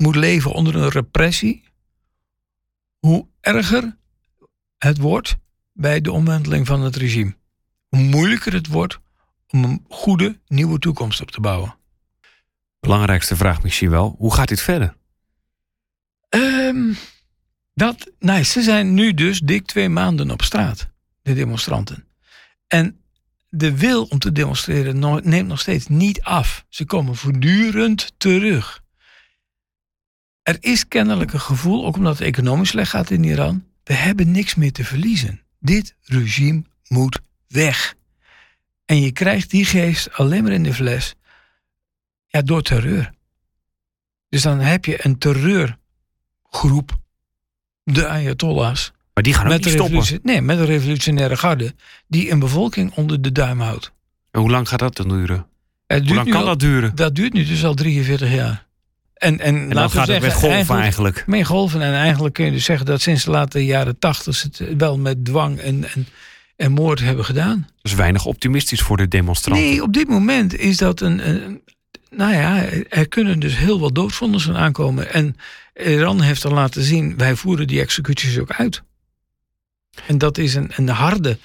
moet 0.00 0.16
leven 0.16 0.52
onder 0.52 0.76
een 0.76 0.88
repressie, 0.88 1.64
hoe 2.98 3.26
erger 3.40 3.96
het 4.78 4.98
wordt 4.98 5.36
bij 5.72 6.00
de 6.00 6.12
omwenteling 6.12 6.66
van 6.66 6.80
het 6.82 6.96
regime. 6.96 7.36
Hoe 7.88 8.00
moeilijker 8.00 8.52
het 8.52 8.66
wordt 8.66 8.98
om 9.48 9.64
een 9.64 9.84
goede 9.88 10.38
nieuwe 10.46 10.78
toekomst 10.78 11.20
op 11.20 11.30
te 11.30 11.40
bouwen. 11.40 11.76
Belangrijkste 12.80 13.36
vraag 13.36 13.62
misschien 13.62 13.90
wel, 13.90 14.14
hoe 14.18 14.34
gaat 14.34 14.48
dit 14.48 14.60
verder? 14.60 14.96
Um, 16.28 16.96
dat, 17.74 18.10
nou, 18.18 18.42
ze 18.42 18.62
zijn 18.62 18.94
nu 18.94 19.14
dus 19.14 19.40
dik 19.40 19.66
twee 19.66 19.88
maanden 19.88 20.30
op 20.30 20.42
straat, 20.42 20.88
de 21.22 21.34
demonstranten. 21.34 22.06
En 22.66 23.00
de 23.48 23.76
wil 23.76 24.04
om 24.04 24.18
te 24.18 24.32
demonstreren 24.32 24.98
neemt 25.28 25.48
nog 25.48 25.60
steeds 25.60 25.86
niet 25.86 26.22
af. 26.22 26.64
Ze 26.68 26.84
komen 26.84 27.16
voortdurend 27.16 28.12
terug. 28.16 28.82
Er 30.42 30.56
is 30.60 30.88
kennelijk 30.88 31.32
een 31.32 31.40
gevoel, 31.40 31.86
ook 31.86 31.96
omdat 31.96 32.18
het 32.18 32.26
economisch 32.26 32.68
slecht 32.68 32.90
gaat 32.90 33.10
in 33.10 33.24
Iran, 33.24 33.64
we 33.84 33.92
hebben 33.92 34.30
niks 34.30 34.54
meer 34.54 34.72
te 34.72 34.84
verliezen. 34.84 35.40
Dit 35.58 35.94
regime 36.02 36.62
moet 36.88 37.20
weg. 37.48 37.94
En 38.84 39.00
je 39.00 39.12
krijgt 39.12 39.50
die 39.50 39.64
geest 39.64 40.12
alleen 40.12 40.42
maar 40.42 40.52
in 40.52 40.62
de 40.62 40.74
fles 40.74 41.14
ja, 42.26 42.42
door 42.42 42.62
terreur. 42.62 43.12
Dus 44.28 44.42
dan 44.42 44.58
heb 44.58 44.84
je 44.84 45.04
een 45.04 45.18
terreurgroep, 45.18 46.98
de 47.84 48.08
Ayatollahs. 48.08 48.92
Maar 49.14 49.22
die 49.22 49.34
gaan 49.34 49.44
ook 49.44 49.52
met 49.52 49.64
niet 49.64 49.74
stoppen? 49.74 50.20
Nee, 50.22 50.40
met 50.40 50.58
een 50.58 50.64
revolutionaire 50.64 51.36
garde 51.36 51.74
die 52.08 52.30
een 52.30 52.38
bevolking 52.38 52.94
onder 52.94 53.22
de 53.22 53.32
duim 53.32 53.60
houdt. 53.60 53.92
En 54.30 54.40
hoe 54.40 54.50
lang 54.50 54.68
gaat 54.68 54.78
dat 54.78 54.96
dan 54.96 55.08
duren? 55.08 55.46
hoe 55.86 56.14
lang 56.14 56.30
kan 56.30 56.44
dat 56.44 56.60
duren? 56.60 56.94
Dat 56.94 57.14
duurt 57.14 57.32
nu 57.32 57.44
dus 57.44 57.64
al 57.64 57.74
43 57.74 58.32
jaar. 58.32 58.66
En, 59.20 59.40
en, 59.40 59.54
en 59.54 59.68
dan 59.68 59.90
gaat 59.90 60.08
het 60.08 60.22
met 60.22 60.32
golven 60.32 60.76
eigenlijk. 60.76 61.24
Met 61.26 61.46
golven. 61.46 61.82
En 61.82 61.92
eigenlijk 61.92 62.34
kun 62.34 62.44
je 62.44 62.50
dus 62.50 62.64
zeggen 62.64 62.86
dat 62.86 63.00
sinds 63.00 63.24
de 63.24 63.30
late 63.30 63.64
jaren 63.64 63.98
tachtig 63.98 64.42
het 64.42 64.62
wel 64.76 64.98
met 64.98 65.24
dwang 65.24 65.58
en, 65.58 65.84
en, 65.94 66.06
en 66.56 66.72
moord 66.72 67.00
hebben 67.00 67.24
gedaan. 67.24 67.68
Dus 67.82 67.94
weinig 67.94 68.24
optimistisch 68.24 68.80
voor 68.80 68.96
de 68.96 69.08
demonstranten. 69.08 69.64
Nee, 69.64 69.82
op 69.82 69.92
dit 69.92 70.08
moment 70.08 70.56
is 70.56 70.76
dat 70.76 71.00
een, 71.00 71.28
een 71.28 71.60
nou 72.10 72.32
ja, 72.32 72.64
er 72.88 73.08
kunnen 73.08 73.40
dus 73.40 73.56
heel 73.56 73.80
wat 73.80 73.94
doodvonnissen 73.94 74.56
aankomen. 74.56 75.12
En 75.12 75.36
Iran 75.74 76.20
heeft 76.20 76.44
al 76.44 76.52
laten 76.52 76.82
zien, 76.82 77.16
wij 77.16 77.36
voeren 77.36 77.66
die 77.66 77.80
executies 77.80 78.38
ook 78.38 78.52
uit. 78.52 78.82
En 80.06 80.18
dat 80.18 80.38
is 80.38 80.54
een, 80.54 80.70
een, 80.76 80.88
harde, 80.88 81.38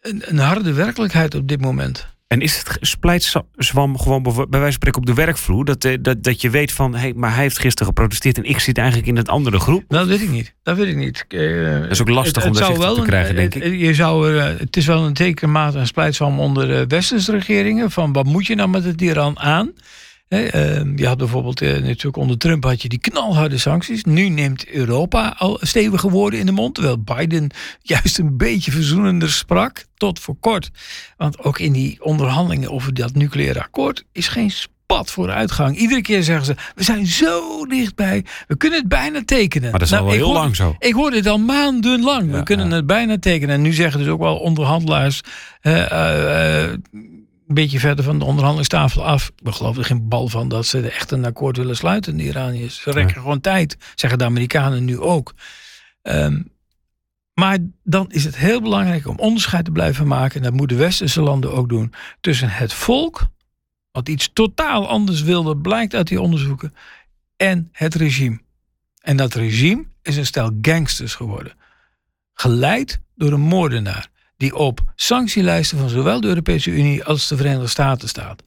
een, 0.00 0.22
een 0.24 0.38
harde 0.38 0.72
werkelijkheid 0.72 1.34
op 1.34 1.48
dit 1.48 1.60
moment. 1.60 2.06
En 2.26 2.40
is 2.40 2.56
het 2.56 2.76
splijtswam 2.80 3.98
gewoon 3.98 4.22
bij 4.22 4.32
wijze 4.32 4.60
van 4.60 4.72
spreken 4.72 5.00
op 5.00 5.06
de 5.06 5.14
werkvloer? 5.14 5.64
Dat, 5.64 5.84
eh, 5.84 5.96
dat, 6.00 6.22
dat 6.22 6.40
je 6.40 6.50
weet 6.50 6.72
van, 6.72 6.94
hey, 6.94 7.12
maar 7.16 7.34
hij 7.34 7.42
heeft 7.42 7.58
gisteren 7.58 7.86
geprotesteerd 7.86 8.36
en 8.36 8.44
ik 8.44 8.58
zit 8.58 8.78
eigenlijk 8.78 9.08
in 9.08 9.16
het 9.16 9.28
andere 9.28 9.58
groep? 9.58 9.84
Dat 9.88 10.06
weet 10.06 10.20
ik 10.20 10.30
niet. 10.30 10.54
Dat 10.62 10.76
weet 10.76 10.88
ik 10.88 10.96
niet. 10.96 11.24
Uh, 11.28 11.80
dat 11.80 11.90
is 11.90 12.00
ook 12.00 12.08
lastig 12.08 12.46
om 12.46 12.52
dat 12.52 12.94
te 12.94 13.02
krijgen, 13.02 13.36
denk 13.36 13.54
ik. 13.54 13.80
Je 13.80 13.94
zou, 13.94 14.34
uh, 14.34 14.44
het 14.44 14.76
is 14.76 14.86
wel 14.86 15.04
een 15.04 15.14
tekenmaat 15.14 15.74
en 15.74 15.86
splijtswam 15.86 16.40
onder 16.40 16.66
de 16.66 16.86
westerse 16.86 17.32
regeringen. 17.32 17.90
Van 17.90 18.12
wat 18.12 18.24
moet 18.24 18.46
je 18.46 18.54
nou 18.54 18.68
met 18.68 18.84
het 18.84 19.00
Iran 19.00 19.38
aan? 19.38 19.72
Ehm, 20.42 20.98
je 20.98 21.06
had 21.06 21.18
bijvoorbeeld 21.18 21.62
uh, 21.62 21.72
natuurlijk 21.72 22.16
onder 22.16 22.38
Trump 22.38 22.64
had 22.64 22.82
je 22.82 22.88
die 22.88 22.98
knalharde 22.98 23.58
sancties. 23.58 24.04
Nu 24.04 24.28
neemt 24.28 24.68
Europa 24.68 25.34
al 25.38 25.58
stevige 25.60 26.10
woorden 26.10 26.40
in 26.40 26.46
de 26.46 26.52
mond. 26.52 26.74
Terwijl 26.74 27.02
Biden 27.02 27.50
juist 27.82 28.18
een 28.18 28.36
beetje 28.36 28.70
verzoenender 28.70 29.30
sprak. 29.30 29.84
Tot 29.96 30.18
voor 30.18 30.36
kort. 30.40 30.70
Want 31.16 31.38
ook 31.38 31.58
in 31.58 31.72
die 31.72 32.04
onderhandelingen 32.04 32.70
over 32.70 32.94
dat 32.94 33.14
nucleaire 33.14 33.62
akkoord 33.62 34.04
is 34.12 34.28
geen 34.28 34.50
spat 34.50 35.10
voor 35.10 35.30
uitgang. 35.30 35.76
Iedere 35.76 36.00
keer 36.02 36.22
zeggen 36.22 36.46
ze: 36.46 36.54
we 36.74 36.82
zijn 36.82 37.06
zo 37.06 37.64
dichtbij. 37.66 38.24
We 38.46 38.56
kunnen 38.56 38.78
het 38.78 38.88
bijna 38.88 39.22
tekenen. 39.24 39.70
Maar 39.70 39.78
dat 39.78 39.88
is 39.88 39.94
al 39.94 40.04
nou, 40.04 40.16
heel 40.16 40.32
lang 40.32 40.56
zo. 40.56 40.76
Ik 40.78 40.92
hoor 40.92 41.10
dit 41.10 41.26
al 41.26 41.38
maandenlang. 41.38 42.30
we 42.30 42.42
kunnen 42.42 42.70
het 42.70 42.86
bijna 42.86 43.18
tekenen. 43.18 43.54
En 43.54 43.62
nu 43.62 43.72
zeggen 43.72 44.00
dus 44.00 44.08
ook 44.08 44.20
wel 44.20 44.36
onderhandelaars. 44.36 45.20
Uh, 45.62 46.72
een 47.48 47.54
beetje 47.54 47.78
verder 47.78 48.04
van 48.04 48.18
de 48.18 48.24
onderhandelingstafel 48.24 49.04
af. 49.04 49.32
We 49.36 49.52
geloven 49.52 49.80
er 49.80 49.86
geen 49.86 50.08
bal 50.08 50.28
van 50.28 50.48
dat 50.48 50.66
ze 50.66 50.88
echt 50.88 51.10
een 51.10 51.24
akkoord 51.24 51.56
willen 51.56 51.76
sluiten, 51.76 52.16
de 52.16 52.22
Iraniërs. 52.22 52.80
Ze 52.80 52.90
rekken 52.90 53.20
gewoon 53.20 53.40
tijd, 53.40 53.76
zeggen 53.94 54.18
de 54.18 54.24
Amerikanen 54.24 54.84
nu 54.84 55.00
ook. 55.00 55.34
Ehm, 56.02 56.42
maar 57.34 57.58
dan 57.82 58.10
is 58.10 58.24
het 58.24 58.36
heel 58.36 58.60
belangrijk 58.60 59.06
om 59.06 59.18
onderscheid 59.18 59.64
te 59.64 59.70
blijven 59.70 60.06
maken, 60.06 60.36
en 60.36 60.42
dat 60.42 60.52
moeten 60.52 60.78
westerse 60.78 61.20
landen 61.20 61.52
ook 61.52 61.68
doen, 61.68 61.92
tussen 62.20 62.48
het 62.48 62.72
volk, 62.72 63.26
wat 63.90 64.08
iets 64.08 64.30
totaal 64.32 64.88
anders 64.88 65.22
wilde, 65.22 65.56
blijkt 65.56 65.94
uit 65.94 66.08
die 66.08 66.20
onderzoeken, 66.20 66.74
en 67.36 67.68
het 67.72 67.94
regime. 67.94 68.40
En 69.00 69.16
dat 69.16 69.34
regime 69.34 69.84
is 70.02 70.16
een 70.16 70.26
stel 70.26 70.50
gangsters 70.62 71.14
geworden. 71.14 71.52
Geleid 72.34 73.00
door 73.14 73.32
een 73.32 73.40
moordenaar 73.40 74.08
die 74.36 74.54
op 74.54 74.80
sanctielijsten 74.94 75.78
van 75.78 75.88
zowel 75.88 76.20
de 76.20 76.28
Europese 76.28 76.70
Unie 76.70 77.04
als 77.04 77.28
de 77.28 77.36
Verenigde 77.36 77.66
Staten 77.66 78.08
staat. 78.08 78.42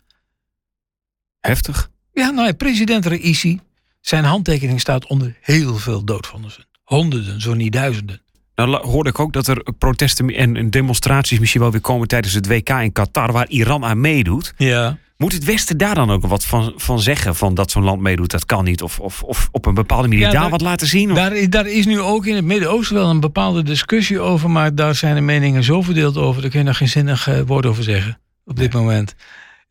Heftig. 1.40 1.90
Ja, 2.14 2.30
nou, 2.30 2.54
president 2.54 3.06
Raisi, 3.06 3.60
zijn 4.02 4.24
handtekening 4.24 4.80
staat 4.80 5.06
onder 5.06 5.38
heel 5.42 5.76
veel 5.76 6.04
doodvonnissen. 6.04 6.66
Honderden, 6.84 7.42
zo 7.42 7.54
niet 7.54 7.74
duizenden. 7.74 8.22
Nou 8.66 8.88
hoorde 8.88 9.10
ik 9.10 9.20
ook 9.20 9.34
dat 9.34 9.48
er 9.48 9.64
protesten 9.78 10.30
en 10.30 10.70
demonstraties 10.70 11.40
misschien 11.40 11.62
wel 11.62 11.72
weer 11.72 11.82
komen 11.82 12.08
tijdens 12.08 12.34
het 12.34 12.48
WK 12.48 12.70
in 12.70 12.92
Qatar, 12.92 13.32
waar 13.32 13.48
Iran 13.48 13.86
aan 13.86 14.02
meedoet. 14.02 14.54
Ja. 14.58 14.98
Moet 15.18 15.34
het 15.34 15.44
Westen 15.44 15.78
daar 15.78 15.96
dan 15.96 16.12
ook 16.12 16.28
wat 16.28 16.46
van, 16.46 16.74
van 16.76 17.00
zeggen? 17.00 17.36
Van 17.36 17.54
dat 17.54 17.72
zo'n 17.72 17.84
land 17.84 18.02
meedoet, 18.02 18.32
dat 18.32 18.46
kan 18.46 18.64
niet. 18.64 18.82
Of, 18.82 19.00
of, 19.00 19.24
of 19.24 19.50
op 19.52 19.66
een 19.66 19.74
bepaalde 19.74 20.08
manier 20.08 20.32
daar, 20.32 20.50
wat 20.50 20.62
laten 20.62 20.88
zien? 20.88 21.14
Daar, 21.14 21.50
daar 21.50 21.68
is 21.68 21.86
nu 21.86 22.00
ook 22.00 22.26
in 22.26 22.36
het 22.36 22.46
Midden-Oosten 22.46 22.96
wel 22.96 23.10
een 23.10 23.20
bepaalde 23.20 23.64
discussie 23.64 24.20
over. 24.20 24.50
Maar 24.50 24.76
daar 24.76 24.96
zijn 24.96 25.16
de 25.16 25.22
meningen 25.22 25.64
zo 25.64 25.82
verdeeld 25.82 26.18
over. 26.18 26.42
Daar 26.42 26.52
kun 26.52 26.60
je 26.60 26.66
nog 26.66 26.78
geen 26.78 26.90
zinnig 26.90 27.28
uh, 27.28 27.40
woord 27.46 27.66
over 27.66 27.84
zeggen 27.84 28.20
op 28.46 28.56
dit 28.56 28.74
moment. 28.74 29.16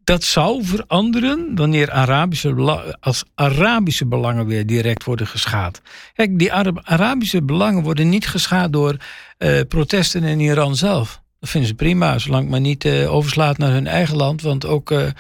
Dat 0.07 0.25
zou 0.25 0.65
veranderen 0.65 1.51
wanneer 1.55 1.91
Arabische, 1.91 2.97
als 3.01 3.25
Arabische 3.35 4.07
belangen 4.07 4.47
weer 4.47 4.67
direct 4.67 5.05
worden 5.05 5.27
geschaad. 5.27 5.83
Kijk, 6.15 6.39
die 6.39 6.53
Arabische 6.83 7.43
belangen 7.43 7.83
worden 7.83 8.09
niet 8.09 8.27
geschaad 8.27 8.73
door 8.73 8.97
uh, 9.39 9.61
protesten 9.69 10.23
in 10.23 10.41
Iran 10.41 10.77
zelf. 10.77 11.23
Dat 11.41 11.51
vinden 11.51 11.69
ze 11.69 11.75
prima, 11.75 12.19
zolang 12.19 12.43
het 12.43 12.51
maar 12.51 12.61
niet 12.61 12.85
uh, 12.85 13.15
overslaat 13.15 13.59
naar 13.59 13.71
hun 13.71 13.87
eigen 13.87 14.17
land. 14.17 14.43
Want 14.43 14.67
ook 14.67 14.91
uh, 14.91 14.99
de 14.99 15.15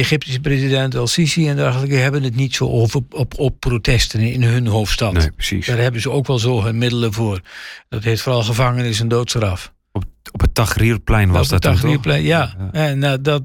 Egyptische 0.00 0.40
president 0.40 0.94
El-Sisi 0.94 1.48
en 1.48 1.56
dergelijke 1.56 1.94
hebben 1.94 2.22
het 2.22 2.36
niet 2.36 2.54
zo 2.54 2.68
over 2.68 3.00
op, 3.10 3.38
op 3.38 3.60
protesten 3.60 4.20
in 4.20 4.42
hun 4.42 4.66
hoofdstad. 4.66 5.12
Nee, 5.12 5.32
precies. 5.32 5.66
Daar 5.66 5.78
hebben 5.78 6.00
ze 6.00 6.10
ook 6.10 6.26
wel 6.26 6.38
zo 6.38 6.62
hun 6.62 6.78
middelen 6.78 7.12
voor. 7.12 7.40
Dat 7.88 8.04
heet 8.04 8.20
vooral 8.20 8.42
gevangenis 8.42 9.00
en 9.00 9.08
doodstraf. 9.08 9.72
Op, 9.92 10.04
op 10.32 10.40
het 10.40 10.54
Tahrirplein 10.54 11.30
was 11.30 11.52
op 11.52 11.60
dat 11.60 11.64
het 11.64 11.80
Tahrirplein, 11.80 12.22
ja. 12.22 12.54
ja. 12.58 12.68
En 12.72 13.02
uh, 13.02 13.12
dat... 13.20 13.42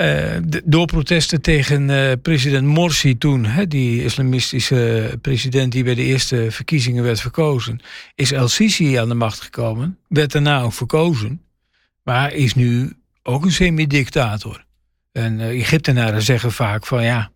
Uh, 0.00 0.36
door 0.64 0.86
protesten 0.86 1.40
tegen 1.40 1.88
uh, 1.88 2.12
president 2.22 2.66
Morsi 2.66 3.18
toen, 3.18 3.44
hè, 3.44 3.66
die 3.66 4.04
islamistische 4.04 5.18
president 5.20 5.72
die 5.72 5.84
bij 5.84 5.94
de 5.94 6.02
eerste 6.02 6.46
verkiezingen 6.50 7.04
werd 7.04 7.20
verkozen, 7.20 7.80
is 8.14 8.32
El 8.32 8.48
Sisi 8.48 8.94
aan 8.94 9.08
de 9.08 9.14
macht 9.14 9.40
gekomen. 9.40 9.98
Werd 10.08 10.32
daarna 10.32 10.62
ook 10.62 10.72
verkozen, 10.72 11.42
maar 12.02 12.32
is 12.32 12.54
nu 12.54 12.92
ook 13.22 13.44
een 13.44 13.52
semi-dictator. 13.52 14.64
En 15.12 15.40
uh, 15.40 15.60
Egyptenaren 15.60 16.22
zeggen 16.22 16.52
vaak 16.52 16.86
van 16.86 17.02
ja, 17.02 17.30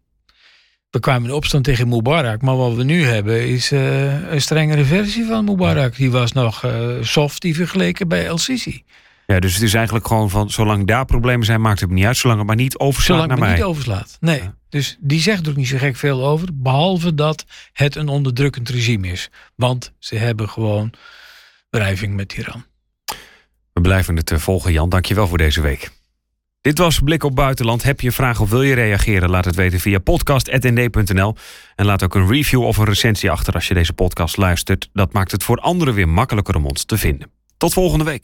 we 0.90 1.00
kwamen 1.00 1.29
in 1.29 1.35
opstand 1.35 1.64
tegen 1.64 1.88
Mubarak, 1.88 2.42
maar 2.42 2.57
wat 2.57 2.74
we 2.74 2.85
nu 2.85 3.05
hebben 3.05 3.48
is 3.48 3.70
een 3.70 4.40
strengere 4.40 4.85
versie 4.85 5.24
van 5.24 5.44
Mubarak. 5.44 5.96
Die 5.96 6.11
was 6.11 6.33
nog 6.33 6.66
soft 7.00 7.42
die 7.42 7.55
vergeleken 7.55 8.09
bij 8.09 8.27
El 8.27 8.38
Sisi. 8.38 8.85
Ja, 9.26 9.40
dus 9.40 9.54
het 9.54 9.62
is 9.62 9.74
eigenlijk 9.74 10.06
gewoon 10.06 10.30
van, 10.30 10.50
zolang 10.50 10.87
daar 10.87 11.04
problemen 11.04 11.46
zijn, 11.46 11.60
maakt 11.60 11.80
het 11.80 11.90
niet 11.90 12.04
uit. 12.04 12.16
Zolang 12.16 12.38
het 12.38 12.48
maar 12.48 12.56
niet 12.56 12.78
overslaat 12.78 13.20
zolang 13.20 13.28
naar 13.28 13.48
mij. 13.48 13.54
niet 13.54 13.64
overslaat, 13.64 14.16
nee. 14.20 14.42
Dus 14.68 14.96
die 15.00 15.20
zegt 15.20 15.44
er 15.44 15.50
ook 15.50 15.56
niet 15.56 15.68
zo 15.68 15.78
gek 15.78 15.96
veel 15.96 16.26
over. 16.26 16.48
Behalve 16.52 17.14
dat 17.14 17.44
het 17.72 17.96
een 17.96 18.08
onderdrukkend 18.08 18.68
regime 18.68 19.08
is. 19.08 19.30
Want 19.54 19.92
ze 19.98 20.16
hebben 20.16 20.48
gewoon 20.48 20.92
wrijving 21.70 22.14
met 22.14 22.32
Iran. 22.32 22.64
We 23.72 23.80
blijven 23.80 24.16
het 24.16 24.30
eh, 24.30 24.38
volgen, 24.38 24.72
Jan. 24.72 24.88
Dankjewel 24.88 25.26
voor 25.26 25.38
deze 25.38 25.60
week. 25.60 25.90
Dit 26.60 26.78
was 26.78 26.98
Blik 26.98 27.24
op 27.24 27.34
Buitenland. 27.37 27.82
Heb 27.82 28.00
je 28.00 28.06
een 28.06 28.12
vraag 28.12 28.40
of 28.40 28.50
wil 28.50 28.62
je 28.62 28.74
reageren? 28.74 29.30
Laat 29.30 29.44
het 29.44 29.54
weten 29.54 29.80
via 29.80 29.98
podcast.nd.nl. 29.98 31.34
En 31.76 31.84
laat 31.84 32.02
ook 32.02 32.14
een 32.14 32.28
review 32.28 32.62
of 32.62 32.76
een 32.76 32.84
recensie 32.84 33.30
achter 33.30 33.54
als 33.54 33.68
je 33.68 33.74
deze 33.74 33.92
podcast 33.92 34.37
luistert. 34.37 34.88
Dat 34.92 35.12
maakt 35.12 35.30
het 35.30 35.42
voor 35.42 35.56
anderen 35.56 35.94
weer 35.94 36.08
makkelijker 36.08 36.56
om 36.56 36.66
ons 36.66 36.84
te 36.84 36.98
vinden. 36.98 37.30
Tot 37.56 37.72
volgende 37.72 38.04
week. 38.04 38.22